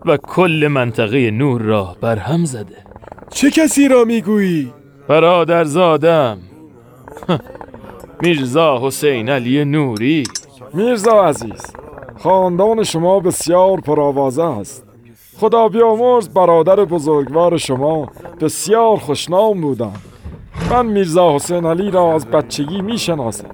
و 0.06 0.18
کل 0.18 0.68
منطقه 0.72 1.32
نور 1.32 1.62
را 1.62 1.98
برهم 2.02 2.46
زده. 2.46 2.78
چه 3.30 3.52
کسی 3.52 3.88
را 3.88 4.04
می‌گویی؟ 4.04 4.74
برادر 5.08 5.64
زادم 5.64 6.38
میرزا 8.22 8.80
حسین 8.88 9.30
علی 9.30 9.66
نوری. 9.66 10.24
میرزا 10.74 11.24
عزیز 11.24 11.62
خاندان 12.24 12.84
شما 12.84 13.20
بسیار 13.20 13.82
پرآوازه 13.82 14.44
است. 14.44 14.84
خدا 15.40 15.68
بیامرز 15.68 16.30
برادر 16.30 16.86
بزرگوار 16.86 17.58
شما 17.58 18.08
بسیار 18.42 18.98
خوشنام 18.98 19.62
بودم. 19.62 19.94
من 20.72 20.86
میرزا 20.86 21.36
حسین 21.36 21.66
علی 21.66 21.92
را 21.92 22.14
از 22.14 22.26
بچگی 22.26 22.82
می‌شناسم. 22.82 23.50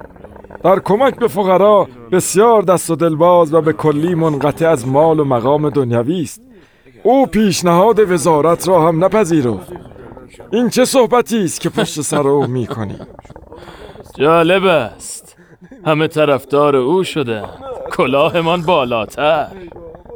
در 0.64 0.80
کمک 0.80 1.16
به 1.16 1.28
فقرا 1.28 1.88
بسیار 2.12 2.62
دست 2.62 2.90
و 2.90 2.96
دلباز 2.96 3.54
و 3.54 3.62
به 3.62 3.74
کلی 3.74 4.16
منقطع 4.16 4.70
از 4.70 4.88
مال 4.88 5.20
و 5.20 5.24
مقام 5.24 5.70
دنیوی 5.70 6.22
است. 6.22 6.42
او 7.04 7.26
پیشنهاد 7.26 8.12
وزارت 8.12 8.68
را 8.68 8.88
هم 8.88 9.06
نپذیرفت. 9.06 9.74
این 10.52 10.70
چه 10.70 10.86
صحبتی 10.86 11.44
است 11.44 11.62
که 11.62 11.70
پشت 11.70 12.02
سر 12.02 12.28
او 12.28 12.48
می‌کنی؟ 12.48 12.98
جالب 14.18 14.66
است. 14.66 15.38
همه 15.86 16.08
طرفدار 16.08 16.76
او 16.76 17.04
شده. 17.04 17.44
کلاهمان 17.92 18.62
بالاتر. 18.62 19.48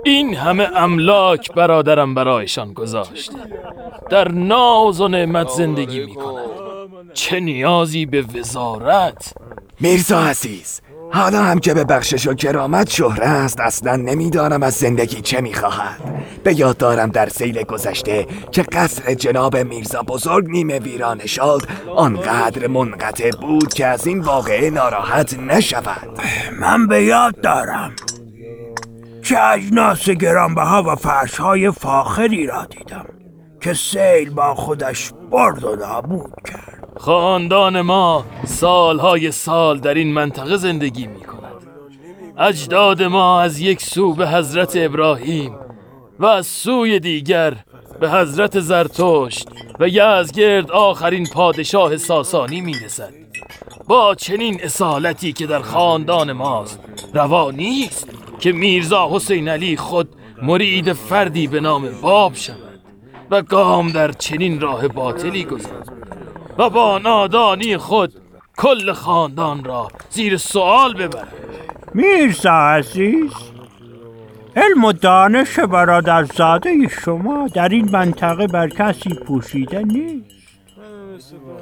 این 0.06 0.36
همه 0.36 0.70
املاک 0.76 1.54
برادرم 1.54 2.16
برایشان 2.16 2.74
گذاشته 2.74 3.34
در 4.10 4.28
ناز 4.28 5.02
و 5.02 5.08
نعمت 5.08 5.50
زندگی 5.50 6.00
می‌کنه 6.00 6.42
چه 7.14 7.40
نیازی 7.40 8.06
به 8.06 8.22
وزارت؟ 8.22 9.34
میرزا 9.80 10.20
عزیز 10.20 10.82
حالا 11.12 11.43
هم 11.43 11.60
که 11.60 11.74
به 11.74 11.84
بخشش 11.84 12.28
و 12.28 12.34
کرامت 12.34 12.89
شهره 12.89 13.28
است 13.28 13.60
اصلا 13.60 13.95
نمی‌دانم 13.95 14.63
از 14.63 14.74
زندگی 14.74 15.22
چه 15.22 15.41
می‌خواهد. 15.41 16.00
به 16.43 16.60
یاد 16.60 16.78
دارم 16.78 17.10
در 17.10 17.30
سیل 17.30 17.63
گذشته 17.63 18.28
که 18.52 18.62
قصر 18.62 19.13
جناب 19.13 19.58
میرزا 19.58 20.02
بزرگ 20.02 20.50
نیمه 20.50 20.80
ویران 20.80 21.26
شد 21.26 21.62
آنقدر 21.95 22.67
منقطع 22.67 23.32
بود 23.41 23.74
که 23.74 23.86
از 23.86 24.08
این 24.08 24.19
واقعه 24.19 24.69
ناراحت 24.69 25.39
نشود. 25.39 26.19
من 26.60 26.88
به 26.88 27.04
یاد 27.04 27.41
دارم 27.41 27.91
که 29.24 29.43
اجناس 29.43 30.10
گرانبها 30.10 30.84
و 30.84 30.95
فرشهای 30.95 31.72
فاخری 31.72 32.48
را 32.48 32.65
دیدم 32.65 33.06
که 33.62 33.74
سیل 33.74 34.30
با 34.30 34.56
خودش 34.56 35.12
برد 35.32 35.63
و 35.63 35.76
نابود 35.76 36.34
کرد. 36.45 36.79
خاندان 37.00 37.82
ما 37.82 38.26
سالهای 38.46 39.32
سال 39.32 39.80
در 39.80 39.94
این 39.94 40.14
منطقه 40.14 40.58
زندگی 40.58 41.08
می 41.08 41.20
کند 41.20 41.40
اجداد 42.38 43.04
ما 43.04 43.42
از 43.42 43.60
یک 43.60 43.82
سو 43.82 44.14
به 44.14 44.28
حضرت 44.28 44.74
ابراهیم 44.76 45.56
و 46.20 46.26
از 46.26 46.48
سوی 46.48 47.00
دیگر 47.00 47.54
به 48.00 48.12
حضرت 48.12 48.60
زرتشت 48.60 49.50
و 49.80 49.88
یزگرد 49.88 50.72
آخرین 50.72 51.28
پادشاه 51.34 51.98
ساسانی 51.98 52.62
می 52.62 52.74
رسد 52.74 53.14
با 53.88 54.16
چنین 54.16 54.60
اصالتی 54.64 55.34
که 55.34 55.48
در 55.48 55.62
خاندان 55.62 56.32
ماست 56.32 56.80
روا 57.14 57.52
نیست 57.52 58.08
که 58.40 58.52
میرزا 58.52 59.10
حسین 59.12 59.48
علی 59.48 59.78
خود 59.78 60.10
مرید 60.42 60.94
فردی 60.94 61.48
به 61.48 61.60
نام 61.60 61.90
باب 62.02 62.36
شود 62.36 62.80
و 63.32 63.42
گام 63.42 63.92
در 63.92 64.12
چنین 64.12 64.60
راه 64.60 64.88
باطلی 64.88 65.44
گذارد. 65.44 66.00
و 66.60 66.69
با 66.69 66.98
نادانی 66.98 67.78
خود 67.78 68.13
کل 68.58 68.93
خاندان 68.93 69.63
را 69.63 69.88
زیر 70.10 70.38
سوال 70.38 70.93
ببرد 70.93 71.34
میرزا 71.93 72.52
عزیز 72.52 73.32
علم 74.56 74.86
و 74.86 74.91
دانش 74.91 75.60
برادرزاده 75.60 76.88
شما 76.88 77.48
در 77.54 77.69
این 77.69 77.91
منطقه 77.91 78.48
بر 78.48 78.69
کسی 78.69 79.10
پوشیده 79.13 79.84
نیست. 79.84 80.26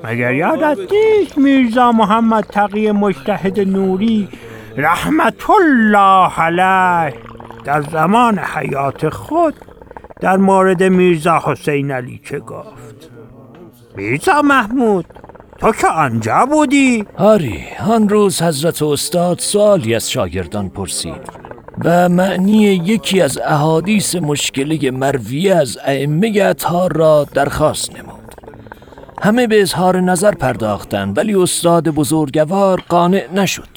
مگر 0.03 0.33
یادت 0.33 0.77
نیست 0.91 1.37
میرزا 1.37 1.91
محمد 1.91 2.43
تقی 2.43 2.91
مجتهد 2.91 3.59
نوری 3.59 4.29
رحمت 4.77 5.49
الله 5.49 6.39
علیه 6.39 7.13
در 7.63 7.81
زمان 7.81 8.39
حیات 8.39 9.09
خود 9.09 9.55
در 10.19 10.37
مورد 10.37 10.83
میرزا 10.83 11.41
حسین 11.45 11.91
علی 11.91 12.21
چه 12.25 12.39
گفت؟ 12.39 13.16
میرزا 13.97 14.41
محمود 14.41 15.05
تو 15.59 15.71
که 15.71 15.87
آنجا 15.87 16.45
بودی؟ 16.45 17.05
آری 17.17 17.63
آن 17.89 18.09
روز 18.09 18.41
حضرت 18.41 18.81
استاد 18.81 19.39
سوالی 19.39 19.95
از 19.95 20.11
شاگردان 20.11 20.69
پرسید 20.69 21.21
و 21.83 22.09
معنی 22.09 22.61
یکی 22.63 23.21
از 23.21 23.37
احادیث 23.37 24.15
مشکلی 24.15 24.89
مرویه 24.89 25.55
از 25.55 25.77
ائمه 25.85 26.41
اطهار 26.41 26.93
را 26.93 27.25
درخواست 27.33 27.95
نمود. 27.95 28.35
همه 29.21 29.47
به 29.47 29.61
اظهار 29.61 30.01
نظر 30.01 30.31
پرداختند 30.31 31.17
ولی 31.17 31.35
استاد 31.35 31.89
بزرگوار 31.89 32.83
قانع 32.89 33.25
نشد 33.33 33.69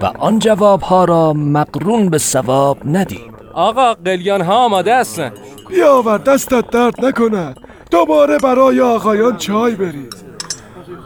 و 0.00 0.06
آن 0.06 0.38
جوابها 0.38 1.04
را 1.04 1.32
مقرون 1.32 2.10
به 2.10 2.18
ثواب 2.18 2.78
ندید. 2.84 3.34
آقا 3.54 3.94
قلیان 3.94 4.40
ها 4.40 4.64
آماده 4.64 4.96
هستن. 4.96 5.32
بیاور 5.68 6.18
دستت 6.18 6.70
درد 6.70 7.04
نکند. 7.04 7.67
دوباره 7.90 8.38
برای 8.38 8.80
آقایان 8.80 9.36
چای 9.36 9.74
برید. 9.74 10.14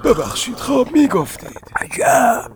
ببخشید 0.04 0.56
خواب 0.56 0.92
می‌گفتید. 0.92 1.60
عجب. 1.80 2.50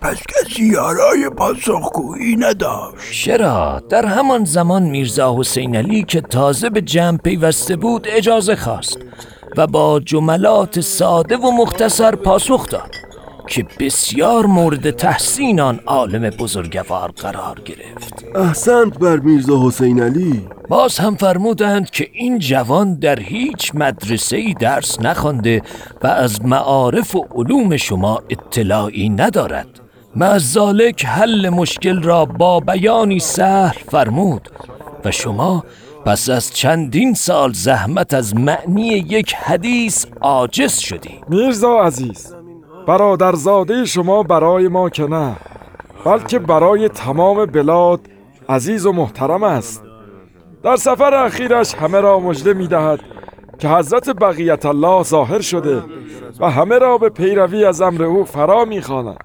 پس 0.00 0.16
کسی 0.28 0.64
یارای 0.64 1.30
پاسخگویی 1.36 2.36
نداشت. 2.36 3.12
چرا؟ 3.24 3.82
در 3.88 4.06
همان 4.06 4.44
زمان 4.44 4.82
میرزا 4.82 5.36
حسین 5.38 5.76
علی 5.76 6.02
که 6.04 6.20
تازه 6.20 6.70
به 6.70 6.80
جمع 6.80 7.18
پیوسته 7.18 7.76
بود 7.76 8.06
اجازه 8.10 8.56
خواست 8.56 8.98
و 9.56 9.66
با 9.66 10.00
جملات 10.00 10.80
ساده 10.80 11.36
و 11.36 11.50
مختصر 11.50 12.14
پاسخ 12.14 12.68
داد. 12.68 12.90
که 13.46 13.66
بسیار 13.80 14.46
مورد 14.46 14.90
تحسین 14.90 15.60
آن 15.60 15.80
عالم 15.86 16.30
بزرگوار 16.30 17.10
قرار 17.10 17.60
گرفت. 17.64 18.24
احسنت 18.34 18.98
بر 18.98 19.16
میرزا 19.16 19.66
حسین 19.66 20.02
علی. 20.02 20.48
باز 20.68 20.98
هم 20.98 21.16
فرمودند 21.16 21.90
که 21.90 22.08
این 22.12 22.38
جوان 22.38 22.94
در 22.94 23.20
هیچ 23.20 23.70
مدرسه 23.74 24.36
ای 24.36 24.54
درس 24.54 25.00
نخوانده 25.00 25.62
و 26.02 26.06
از 26.06 26.44
معارف 26.44 27.16
و 27.16 27.26
علوم 27.34 27.76
شما 27.76 28.22
اطلاعی 28.30 29.08
ندارد. 29.08 29.80
مزالک 30.16 31.04
حل 31.04 31.48
مشکل 31.48 32.02
را 32.02 32.24
با 32.24 32.60
بیانی 32.60 33.18
سهل 33.18 33.78
فرمود 33.90 34.48
و 35.04 35.10
شما 35.10 35.64
پس 36.06 36.30
از 36.30 36.52
چندین 36.52 37.14
سال 37.14 37.52
زحمت 37.52 38.14
از 38.14 38.36
معنی 38.36 38.88
یک 38.88 39.34
حدیث 39.34 40.06
عاجز 40.20 40.78
شدی. 40.78 41.20
میرزا 41.28 41.82
عزیز 41.82 42.34
برادرزاده 42.86 43.84
شما 43.84 44.22
برای 44.22 44.68
ما 44.68 44.90
که 44.90 45.06
نه 45.06 45.36
بلکه 46.04 46.38
برای 46.38 46.88
تمام 46.88 47.46
بلاد 47.46 48.00
عزیز 48.48 48.86
و 48.86 48.92
محترم 48.92 49.42
است 49.42 49.84
در 50.62 50.76
سفر 50.76 51.14
اخیرش 51.14 51.74
همه 51.74 52.00
را 52.00 52.20
مژده 52.20 52.54
می 52.54 52.66
دهد 52.66 53.00
که 53.58 53.68
حضرت 53.68 54.10
بقیت 54.10 54.66
الله 54.66 55.02
ظاهر 55.02 55.40
شده 55.40 55.82
و 56.40 56.50
همه 56.50 56.78
را 56.78 56.98
به 56.98 57.08
پیروی 57.08 57.64
از 57.64 57.80
امر 57.80 58.02
او 58.02 58.24
فرا 58.24 58.64
می 58.64 58.82
خواند. 58.82 59.18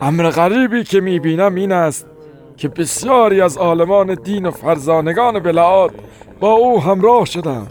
امر 0.00 0.30
غریبی 0.30 0.84
که 0.84 1.00
می 1.00 1.20
بینم 1.20 1.54
این 1.54 1.72
است 1.72 2.06
که 2.56 2.68
بسیاری 2.68 3.40
از 3.40 3.56
عالمان 3.56 4.14
دین 4.14 4.46
و 4.46 4.50
فرزانگان 4.50 5.38
بلاد 5.38 5.90
با 6.40 6.52
او 6.52 6.82
همراه 6.82 7.24
شدند 7.24 7.70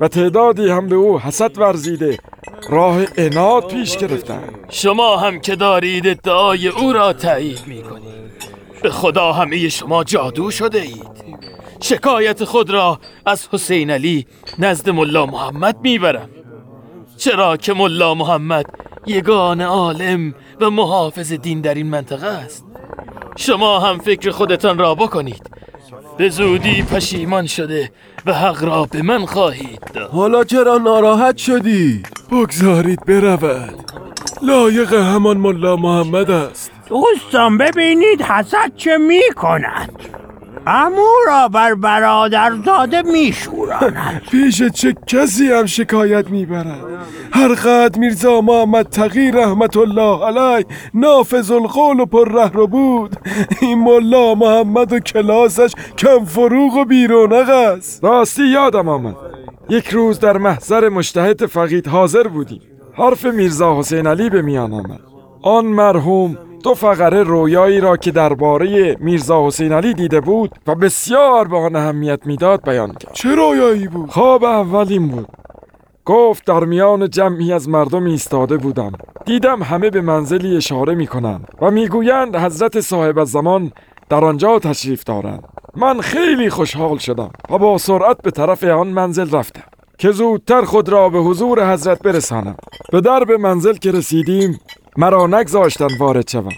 و 0.00 0.08
تعدادی 0.08 0.68
هم 0.68 0.88
به 0.88 0.96
او 0.96 1.20
حسد 1.20 1.58
ورزیده 1.58 2.18
راه 2.70 2.98
اناد 3.16 3.66
پیش 3.66 3.96
گرفتند 3.96 4.58
شما 4.68 5.16
هم 5.16 5.40
که 5.40 5.56
دارید 5.56 6.06
ادعای 6.06 6.68
او 6.68 6.92
را 6.92 7.12
تایید 7.12 7.62
می 7.66 7.82
کنید 7.82 8.06
به 8.82 8.90
خدا 8.90 9.32
همه 9.32 9.68
شما 9.68 10.04
جادو 10.04 10.50
شده 10.50 10.80
اید. 10.80 11.16
شکایت 11.80 12.44
خود 12.44 12.70
را 12.70 13.00
از 13.26 13.48
حسین 13.52 13.90
علی 13.90 14.26
نزد 14.58 14.90
ملا 14.90 15.26
محمد 15.26 15.76
می‌برم. 15.82 16.28
چرا 17.16 17.56
که 17.56 17.72
ملا 17.72 18.14
محمد 18.14 18.66
یگان 19.06 19.60
عالم 19.60 20.34
و 20.60 20.70
محافظ 20.70 21.32
دین 21.32 21.60
در 21.60 21.74
این 21.74 21.86
منطقه 21.86 22.26
است. 22.26 22.64
شما 23.36 23.78
هم 23.78 23.98
فکر 23.98 24.30
خودتان 24.30 24.78
را 24.78 24.94
بکنید. 24.94 25.50
به 26.18 26.28
زودی 26.28 26.82
پشیمان 26.82 27.46
شده 27.46 27.90
و 28.26 28.32
حق 28.32 28.64
را 28.64 28.84
به 28.90 29.02
من 29.02 29.26
خواهید 29.26 29.80
داد. 29.94 30.10
حالا 30.10 30.44
چرا 30.44 30.78
ناراحت 30.78 31.36
شدی؟ 31.36 32.02
بگذارید 32.30 33.04
برود. 33.06 33.90
لایق 34.42 34.92
همان 34.92 35.36
ملا 35.36 35.76
محمد 35.76 36.30
است. 36.30 36.70
دوستان 36.88 37.58
ببینید 37.58 38.22
حسد 38.22 38.72
چه 38.76 38.98
می 38.98 39.20
کند 39.36 39.92
امو 40.66 41.06
را 41.26 41.48
بر 41.48 41.74
برادرزاده 41.74 43.02
می 43.02 43.32
شوراند 43.32 44.22
پیش 44.30 44.62
چه 44.62 44.94
کسی 45.06 45.52
هم 45.52 45.66
شکایت 45.66 46.30
می‌برد؟ 46.30 46.84
هر 47.32 47.54
قد 47.54 47.96
میرزا 47.98 48.40
محمد 48.40 48.86
تقی 48.86 49.30
رحمت 49.30 49.76
الله 49.76 50.26
علی 50.26 50.64
نافذ 50.94 51.50
القول 51.50 52.00
و 52.00 52.06
پر 52.06 52.32
ره 52.32 52.66
بود 52.66 53.16
این 53.60 53.78
ملا 53.78 54.34
محمد 54.34 54.92
و 54.92 54.98
کلاسش 54.98 55.72
کم 55.98 56.24
فروغ 56.24 56.76
و 56.76 56.84
بیرونق 56.84 57.48
است. 57.48 58.04
راستی 58.04 58.44
یادم 58.46 58.88
آمد. 58.88 59.16
یک 59.68 59.88
روز 59.88 60.20
در 60.20 60.38
محضر 60.38 60.88
مشتهد 60.88 61.46
فقید 61.46 61.88
حاضر 61.88 62.28
بودیم. 62.28 62.60
حرف 62.92 63.24
میرزا 63.24 63.78
حسین 63.78 64.06
علی 64.06 64.30
به 64.30 64.42
میان 64.42 64.72
آمد. 64.72 65.00
آن 65.42 65.66
مرحوم 65.66 66.38
دو 66.66 66.74
فقره 66.74 67.22
رویایی 67.22 67.80
را 67.80 67.96
که 67.96 68.10
درباره 68.10 68.96
میرزا 69.00 69.46
حسین 69.46 69.72
علی 69.72 69.94
دیده 69.94 70.20
بود 70.20 70.50
و 70.66 70.74
بسیار 70.74 71.48
به 71.48 71.56
آن 71.56 71.76
اهمیت 71.76 72.26
می‌داد 72.26 72.62
بیان 72.64 72.92
کرد. 72.92 73.12
چه 73.12 73.34
رویایی 73.34 73.88
بود؟ 73.88 74.10
خواب 74.10 74.44
اولین 74.44 75.08
بود. 75.08 75.28
گفت 76.04 76.44
در 76.44 76.64
میان 76.64 77.10
جمعی 77.10 77.52
از 77.52 77.68
مردم 77.68 78.04
ایستاده 78.04 78.56
بودم. 78.56 78.92
دیدم 79.24 79.62
همه 79.62 79.90
به 79.90 80.00
منزلی 80.00 80.56
اشاره 80.56 80.94
می 80.94 81.06
کنند 81.06 81.48
و 81.60 81.70
می‌گویند 81.70 82.36
حضرت 82.36 82.80
صاحب 82.80 83.24
زمان 83.24 83.72
در 84.08 84.24
آنجا 84.24 84.58
تشریف 84.58 85.04
دارند. 85.04 85.44
من 85.76 86.00
خیلی 86.00 86.50
خوشحال 86.50 86.98
شدم 86.98 87.30
و 87.50 87.58
با 87.58 87.78
سرعت 87.78 88.22
به 88.22 88.30
طرف 88.30 88.64
آن 88.64 88.88
منزل 88.88 89.30
رفتم 89.30 89.62
که 89.98 90.10
زودتر 90.10 90.62
خود 90.62 90.88
را 90.88 91.08
به 91.08 91.18
حضور 91.18 91.72
حضرت 91.72 92.02
برسانم. 92.02 92.56
به 92.92 93.00
درب 93.00 93.32
منزل 93.32 93.74
که 93.74 93.92
رسیدیم 93.92 94.60
مرا 94.98 95.26
نگذاشتن 95.26 95.88
وارد 95.98 96.28
شوم. 96.28 96.52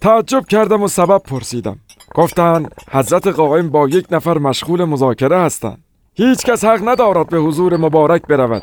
تعجب 0.00 0.46
کردم 0.46 0.82
و 0.82 0.88
سبب 0.88 1.22
پرسیدم. 1.22 1.78
گفتند 2.14 2.74
حضرت 2.90 3.26
قائم 3.26 3.70
با 3.70 3.88
یک 3.88 4.06
نفر 4.10 4.38
مشغول 4.38 4.84
مذاکره 4.84 5.38
هستند. 5.38 5.84
هیچ 6.14 6.44
کس 6.44 6.64
حق 6.64 6.88
ندارد 6.88 7.28
به 7.28 7.38
حضور 7.38 7.76
مبارک 7.76 8.22
برود. 8.22 8.62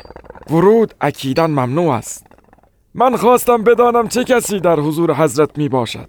ورود 0.50 0.94
اکیدا 1.00 1.46
ممنوع 1.46 1.94
است. 1.94 2.26
من 2.94 3.16
خواستم 3.16 3.62
بدانم 3.62 4.08
چه 4.08 4.24
کسی 4.24 4.60
در 4.60 4.80
حضور 4.80 5.14
حضرت 5.14 5.58
می 5.58 5.68
باشد. 5.68 6.08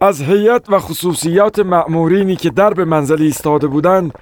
از 0.00 0.22
هیئت 0.22 0.70
و 0.70 0.78
خصوصیات 0.78 1.58
مأمورینی 1.58 2.36
که 2.36 2.50
در 2.50 2.74
به 2.74 2.84
منزلی 2.84 3.24
ایستاده 3.24 3.66
بودند 3.66 4.12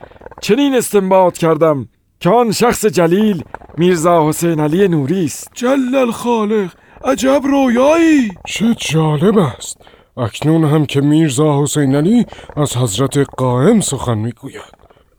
چنین 0.40 0.74
استنباط 0.74 1.38
کردم 1.38 1.88
که 2.20 2.30
آن 2.30 2.52
شخص 2.52 2.86
جلیل 2.86 3.44
میرزا 3.76 4.28
حسین 4.28 4.60
علی 4.60 4.88
نوری 4.88 5.24
است. 5.24 5.50
جل 5.54 5.94
الخالق 5.94 6.70
عجب 7.06 7.40
رویایی. 7.44 8.30
چه 8.46 8.74
جالب 8.78 9.38
است. 9.38 9.76
اکنون 10.16 10.64
هم 10.64 10.86
که 10.86 11.00
میرزا 11.00 11.62
حسین 11.62 11.94
علی 11.94 12.26
از 12.56 12.76
حضرت 12.76 13.18
قائم 13.18 13.80
سخن 13.80 14.18
می‌گوید. 14.18 14.74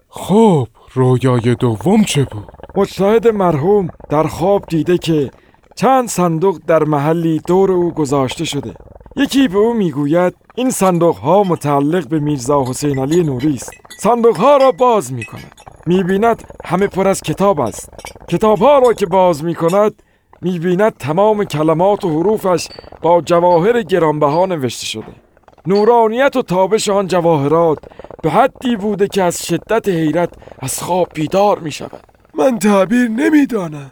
خب 0.09 0.67
رویای 0.93 1.55
دوم 1.55 2.03
چه 2.03 2.23
بود؟ 2.23 2.47
مجتهد 2.75 3.27
مرحوم 3.27 3.89
در 4.09 4.23
خواب 4.23 4.65
دیده 4.67 4.97
که 4.97 5.31
چند 5.75 6.07
صندوق 6.07 6.59
در 6.67 6.83
محلی 6.83 7.41
دور 7.47 7.71
او 7.71 7.91
گذاشته 7.91 8.45
شده. 8.45 8.73
یکی 9.15 9.47
به 9.47 9.57
او 9.57 9.73
می‌گوید 9.73 10.35
این 10.55 10.69
صندوق 10.69 11.15
ها 11.15 11.43
متعلق 11.43 12.07
به 12.07 12.19
میرزا 12.19 12.63
حسین 12.63 12.99
علی 12.99 13.23
نوری 13.23 13.53
است. 13.53 13.71
صندوق 13.99 14.37
ها 14.37 14.57
را 14.57 14.71
باز 14.71 15.13
می 15.13 15.25
کند 15.25 15.61
می 15.85 16.03
بیند 16.03 16.43
همه 16.65 16.87
پر 16.87 17.07
از 17.07 17.21
کتاب 17.21 17.59
است. 17.59 17.89
کتاب 18.27 18.59
ها 18.59 18.79
را 18.79 18.93
که 18.93 19.05
باز 19.05 19.43
می 19.43 19.55
کند 19.55 20.03
می 20.41 20.59
بیند 20.59 20.93
تمام 20.97 21.43
کلمات 21.43 22.05
و 22.05 22.09
حروفش 22.09 22.67
با 23.01 23.21
جواهر 23.21 23.81
گرانبها 23.81 24.45
نوشته 24.45 24.85
شده. 24.85 25.27
نورانیت 25.67 26.35
و 26.35 26.41
تابش 26.41 26.89
آن 26.89 27.07
جواهرات 27.07 27.79
به 28.23 28.29
حدی 28.29 28.75
بوده 28.75 29.07
که 29.07 29.23
از 29.23 29.45
شدت 29.45 29.89
حیرت 29.89 30.29
از 30.59 30.83
خواب 30.83 31.07
بیدار 31.13 31.59
می 31.59 31.71
شود 31.71 32.03
من 32.33 32.59
تعبیر 32.59 33.07
نمی‌دانم 33.07 33.91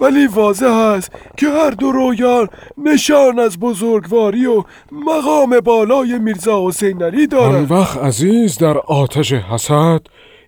ولی 0.00 0.26
واضح 0.26 0.66
است 0.66 1.10
که 1.36 1.46
هر 1.48 1.70
دو 1.70 1.92
رویان 1.92 2.48
نشان 2.78 3.38
از 3.38 3.58
بزرگواری 3.58 4.46
و 4.46 4.64
مقام 4.92 5.60
بالای 5.60 6.18
میرزا 6.18 6.68
حسین 6.68 7.02
علی 7.02 7.22
آن 7.22 7.26
دارند 7.26 7.72
وقت 7.72 7.98
عزیز 7.98 8.58
در 8.58 8.78
آتش 8.78 9.32
حسد 9.32 10.00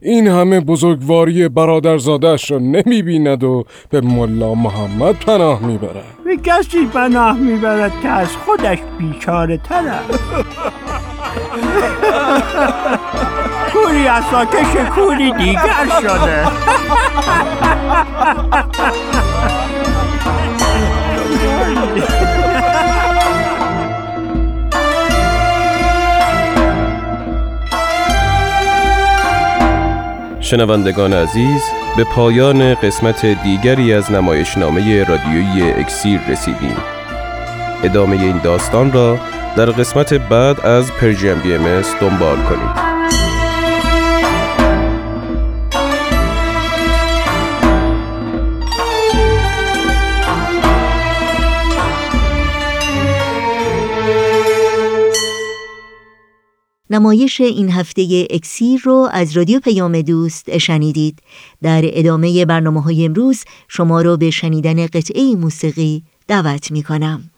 این 0.02 0.28
همه 0.28 0.60
بزرگواری 0.60 1.48
برادرزادش 1.48 2.50
را 2.50 2.58
نمی 2.58 3.02
بیند 3.02 3.44
و 3.44 3.64
به 3.90 4.00
ملا 4.00 4.54
محمد 4.54 5.14
پناه 5.14 5.62
می 5.66 5.78
برد 5.78 6.04
به 6.24 6.36
کسی 6.36 6.86
پناه 6.86 7.38
می‌برد 7.38 7.92
که 8.02 8.08
از 8.08 8.28
خودش 8.36 8.78
بیچاره 8.98 9.56
تر 9.56 9.88
است. 9.88 10.18
کوری 13.72 14.06
اساکش 14.06 14.76
کوری 14.94 15.32
دیگر 15.32 15.86
شده. 16.00 16.46
شنوندگان 30.50 31.12
عزیز 31.12 31.62
به 31.96 32.04
پایان 32.04 32.74
قسمت 32.74 33.26
دیگری 33.26 33.92
از 33.92 34.12
نمایشنامه 34.12 35.04
رادیویی 35.04 35.62
اکسیر 35.62 36.20
رسیدیم. 36.28 36.76
ادامه 37.84 38.16
این 38.16 38.38
داستان 38.38 38.92
را 38.92 39.18
در 39.56 39.66
قسمت 39.66 40.14
بعد 40.14 40.60
از 40.60 40.92
پرژیم 40.92 41.38
بی 41.38 41.58
دنبال 42.00 42.36
کنید. 42.36 42.99
نمایش 56.90 57.40
این 57.40 57.70
هفته 57.70 58.26
اکسیر 58.30 58.80
رو 58.84 59.08
از 59.12 59.36
رادیو 59.36 59.60
پیام 59.60 60.02
دوست 60.02 60.58
شنیدید. 60.58 61.18
در 61.62 61.82
ادامه 61.84 62.44
برنامه 62.44 62.82
های 62.82 63.04
امروز 63.04 63.44
شما 63.68 64.02
رو 64.02 64.16
به 64.16 64.30
شنیدن 64.30 64.86
قطعه 64.86 65.36
موسیقی 65.36 66.02
دعوت 66.28 66.70
می 66.70 66.82
کنم 66.82 67.30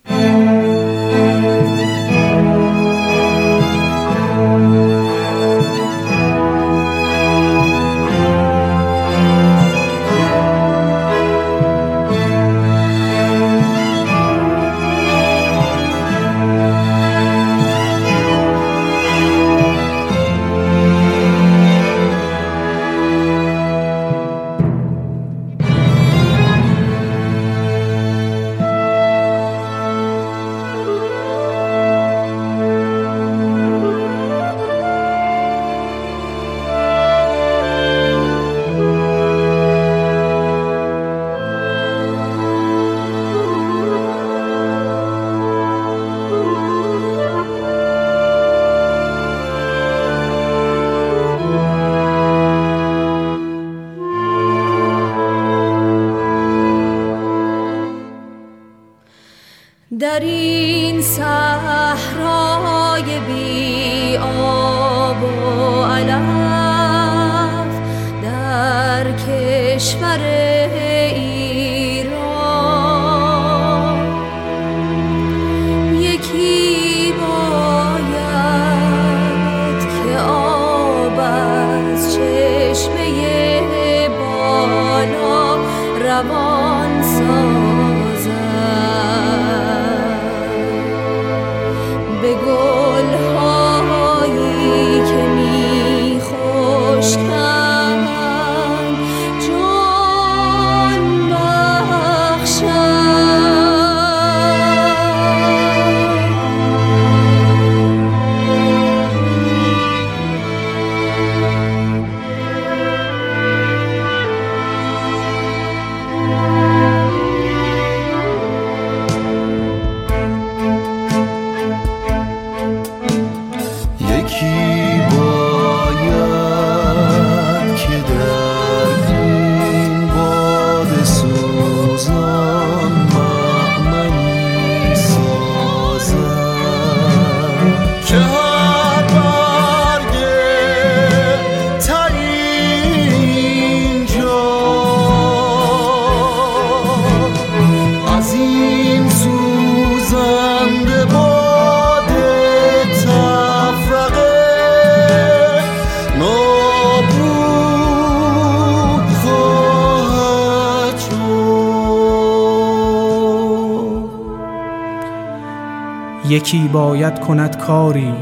یکی 166.33 166.69
باید 166.73 167.21
کند 167.21 167.59
کاری 167.59 168.15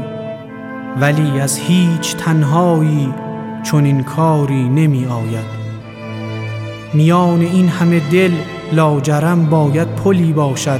ولی 0.99 1.39
از 1.39 1.57
هیچ 1.57 2.15
تنهایی 2.15 3.13
چون 3.63 3.85
این 3.85 4.03
کاری 4.03 4.69
نمی 4.69 5.05
آید. 5.05 5.61
میان 6.93 7.41
این 7.41 7.67
همه 7.67 8.01
دل 8.11 8.31
لاجرم 8.73 9.45
باید 9.45 9.87
پلی 9.87 10.33
باشد 10.33 10.79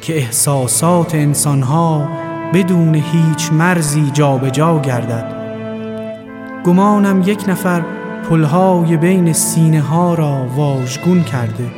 که 0.00 0.16
احساسات 0.16 1.14
انسانها 1.14 2.08
بدون 2.54 2.94
هیچ 2.94 3.52
مرزی 3.52 4.10
جابجا 4.12 4.78
گردد. 4.78 5.34
گمانم 6.64 7.22
یک 7.26 7.48
نفر 7.48 7.82
پلهای 8.30 8.96
بین 8.96 9.32
سینه 9.32 9.80
ها 9.80 10.14
را 10.14 10.46
واژگون 10.56 11.22
کرده. 11.22 11.70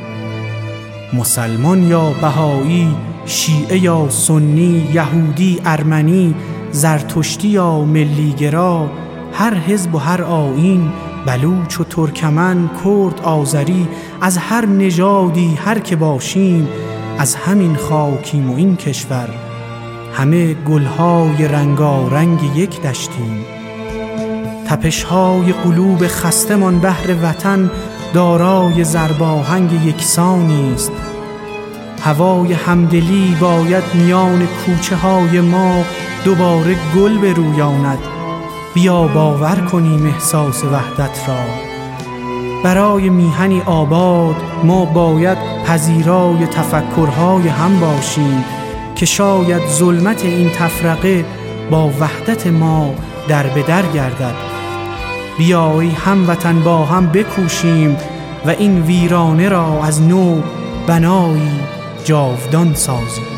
مسلمان 1.13 1.83
یا 1.83 2.09
بهایی 2.21 2.95
شیعه 3.27 3.77
یا 3.77 4.09
سنی 4.09 4.89
یهودی 4.93 5.61
ارمنی 5.65 6.35
زرتشتی 6.71 7.47
یا 7.47 7.79
ملیگرا 7.79 8.89
هر 9.33 9.53
حزب 9.53 9.95
و 9.95 9.97
هر 9.97 10.21
آیین 10.21 10.91
بلوچ 11.25 11.79
و 11.79 11.83
ترکمن 11.83 12.69
کرد 12.83 13.21
آذری 13.21 13.87
از 14.21 14.37
هر 14.37 14.65
نژادی 14.65 15.55
هر 15.65 15.79
که 15.79 15.95
باشیم 15.95 16.67
از 17.17 17.35
همین 17.35 17.75
خاکیم 17.75 18.51
و 18.51 18.55
این 18.55 18.75
کشور 18.75 19.29
همه 20.13 20.53
گلهای 20.53 21.47
رنگارنگ 21.47 22.39
یک 22.55 22.81
دشتیم. 22.81 23.45
تپشهای 24.67 25.53
قلوب 25.53 26.07
خستمان 26.07 26.79
بهر 26.79 27.15
وطن 27.23 27.71
دارای 28.13 28.83
زرباهنگ 28.83 29.73
یکسانی 29.85 30.73
است 30.73 30.91
هوای 32.01 32.53
همدلی 32.53 33.37
باید 33.39 33.83
میان 33.93 34.47
کوچه 34.65 34.95
های 34.95 35.41
ما 35.41 35.83
دوباره 36.25 36.75
گل 36.95 37.17
برویاند. 37.17 37.99
بیا 38.73 39.07
باور 39.07 39.55
کنیم 39.55 40.05
احساس 40.05 40.63
وحدت 40.63 41.29
را. 41.29 41.67
برای 42.63 43.09
میهنی 43.09 43.61
آباد 43.61 44.35
ما 44.63 44.85
باید 44.85 45.37
پذیرای 45.65 46.47
تفکرهای 46.47 47.47
هم 47.47 47.79
باشیم 47.79 48.43
که 48.95 49.05
شاید 49.05 49.67
ظلمت 49.67 50.25
این 50.25 50.49
تفرقه 50.49 51.25
با 51.71 51.87
وحدت 51.99 52.47
ما 52.47 52.95
در 53.27 53.47
به 53.47 53.61
در 53.61 53.81
گردد 53.81 54.35
بیایی 55.37 55.91
هموطن 55.91 56.59
با 56.59 56.85
هم 56.85 57.07
بکوشیم 57.07 57.97
و 58.45 58.49
این 58.49 58.81
ویرانه 58.81 59.49
را 59.49 59.83
از 59.83 60.01
نو 60.01 60.41
بنایی 60.87 61.76
جاودان 62.07 62.73
سازیم. 62.73 63.36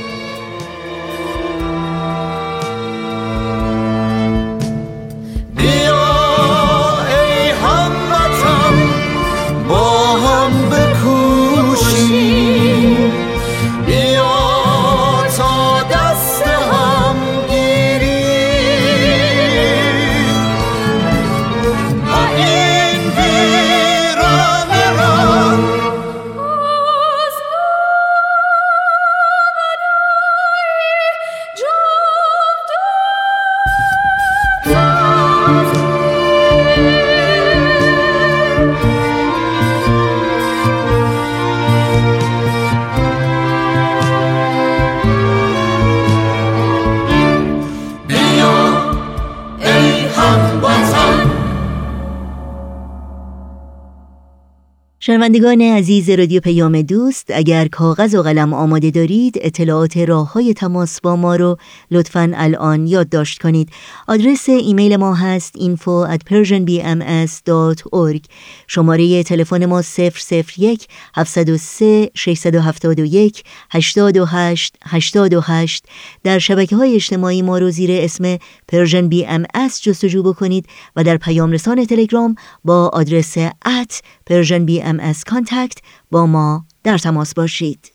شنوندگان 55.10 55.62
عزیز 55.62 56.10
رادیو 56.10 56.42
پیام 56.42 56.82
دوست 56.82 57.32
اگر 57.32 57.68
کاغذ 57.68 58.16
و 58.16 58.22
قلم 58.22 58.54
آماده 58.54 58.92
دارید 58.92 59.40
اطلاعات 59.42 59.98
راه 59.98 60.34
های 60.34 60.54
تماس 60.54 61.02
با 61.02 61.16
ما 61.16 61.36
رو 61.36 61.58
لطفا 61.92 62.32
الان 62.36 62.88
یادداشت 62.88 63.42
کنید. 63.42 63.70
آدرس 64.08 64.50
ایمیل 64.50 64.96
ما 64.96 65.16
هست 65.16 65.58
info 65.58 66.08
at 66.14 66.20
persianbms.org 66.30 68.22
شماره 68.68 69.24
تلفن 69.24 69.66
ما 69.66 69.82
001 69.82 70.88
703 71.16 72.12
671 72.16 73.44
828 73.72 74.76
828 74.86 75.86
در 76.24 76.40
شبکه 76.40 76.76
های 76.76 76.96
اجتماعی 76.96 77.42
ما 77.42 77.58
رو 77.58 77.72
زیر 77.72 77.92
اسم 77.92 78.38
Persian 78.68 79.08
BMS 79.08 79.46
جستجو 79.82 80.24
بکنید 80.24 80.66
و 80.96 81.04
در 81.04 81.18
پیام 81.18 81.52
رسان 81.52 81.86
تلگرام 81.86 82.36
با 82.66 82.88
آدرس 82.94 83.38
at 83.66 84.02
Persian 84.26 84.66
BMS 85.02 85.14
contact 85.28 85.78
با 86.12 86.26
ما 86.26 86.66
در 86.84 86.98
تماس 86.98 87.34
باشید. 87.34 87.92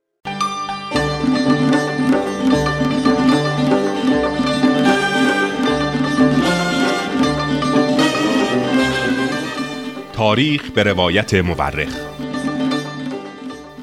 تاریخ 10.12 10.70
به 10.70 10.82
روایت 10.82 11.34
مورخ. 11.34 11.96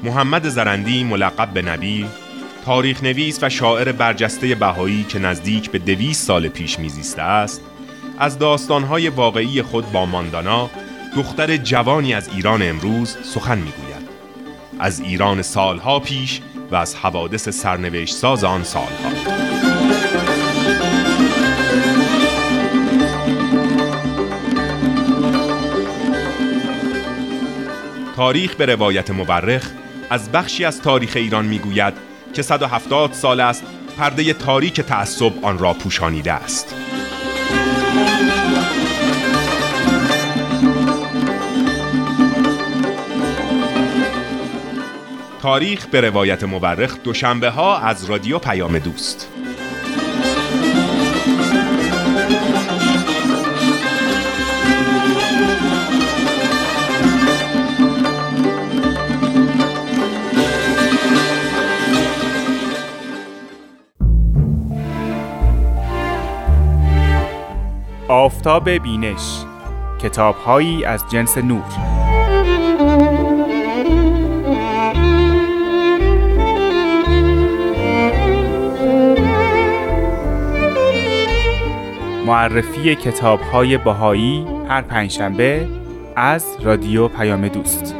محمد 0.02 0.48
زرندی 0.48 1.04
ملقب 1.04 1.52
به 1.52 1.62
نبی 1.62 2.06
تاریخ 2.64 3.02
نویس 3.02 3.38
و 3.42 3.48
شاعر 3.48 3.92
برجسته 3.92 4.54
بهایی 4.54 5.04
که 5.04 5.18
نزدیک 5.18 5.70
به 5.70 5.78
دویست 5.78 6.26
سال 6.26 6.48
پیش 6.48 6.78
میزیسته 6.78 7.22
است 7.22 7.62
از 8.18 8.38
داستانهای 8.38 9.08
واقعی 9.08 9.62
خود 9.62 9.92
با 9.92 10.06
ماندانا 10.06 10.70
دختر 11.16 11.56
جوانی 11.56 12.14
از 12.14 12.28
ایران 12.28 12.62
امروز 12.62 13.16
سخن 13.22 13.58
می‌گوید. 13.58 14.08
از 14.78 15.00
ایران 15.00 15.42
سالها 15.42 16.00
پیش 16.00 16.40
و 16.70 16.76
از 16.76 16.94
حوادث 16.94 17.48
سرنوشت 17.48 18.14
ساز 18.14 18.44
آن 18.44 18.64
سالها. 18.64 19.12
تاریخ 28.16 28.54
به 28.54 28.66
روایت 28.66 29.10
مورخ 29.10 29.70
از 30.10 30.32
بخشی 30.32 30.64
از 30.64 30.80
تاریخ 30.80 31.12
ایران 31.16 31.44
می‌گوید 31.44 31.94
که 32.34 32.42
170 32.42 33.12
سال 33.12 33.40
است 33.40 33.64
پرده 33.98 34.32
تاریک 34.32 34.80
تعصب 34.80 35.32
آن 35.42 35.58
را 35.58 35.72
پوشانیده 35.74 36.32
است. 36.32 36.74
تاریخ 45.42 45.86
به 45.86 46.00
روایت 46.00 46.44
مورخ 46.44 46.96
دوشنبه 47.04 47.50
ها 47.50 47.78
از 47.78 48.04
رادیو 48.04 48.38
پیام 48.38 48.78
دوست. 48.78 49.28
آفتاب 68.08 68.70
بینش 68.70 69.44
کتابهایی 70.02 70.84
از 70.84 71.04
جنس 71.10 71.38
نور. 71.38 71.91
معرفی 82.26 82.94
کتابهای 82.94 83.78
بهایی 83.78 84.46
هر 84.68 84.82
پنجشنبه 84.82 85.68
از 86.16 86.56
رادیو 86.62 87.08
پیام 87.08 87.48
دوست. 87.48 87.94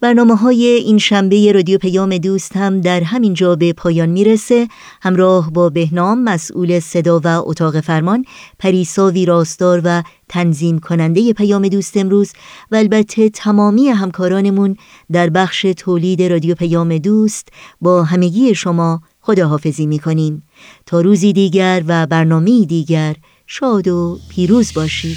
برنامه 0.00 0.36
های 0.36 0.64
این 0.66 0.98
شنبه 0.98 1.52
رادیو 1.52 1.78
پیام 1.78 2.18
دوست 2.18 2.56
هم 2.56 2.80
در 2.80 3.02
همین 3.02 3.34
جا 3.34 3.56
به 3.56 3.72
پایان 3.72 4.08
می‌رسه. 4.08 4.68
همراه 5.02 5.50
با 5.52 5.68
بهنام 5.68 6.22
مسئول 6.22 6.80
صدا 6.80 7.20
و 7.24 7.26
اتاق 7.26 7.80
فرمان 7.80 8.24
پریسا 8.58 9.10
ویراستار 9.10 9.80
و 9.84 10.02
تنظیم 10.28 10.78
کننده 10.78 11.32
پیام 11.32 11.68
دوست 11.68 11.96
امروز 11.96 12.32
و 12.70 12.76
البته 12.76 13.28
تمامی 13.28 13.88
همکارانمون 13.88 14.76
در 15.12 15.30
بخش 15.30 15.66
تولید 15.76 16.22
رادیو 16.22 16.54
پیام 16.54 16.98
دوست 16.98 17.48
با 17.80 18.04
همگی 18.04 18.54
شما 18.54 19.02
خداحافظی 19.20 19.86
می‌کنیم. 19.86 20.42
تا 20.86 21.00
روزی 21.00 21.32
دیگر 21.32 21.82
و 21.86 22.06
برنامه 22.06 22.64
دیگر 22.64 23.14
شاد 23.46 23.88
و 23.88 24.18
پیروز 24.28 24.74
باشید. 24.74 25.16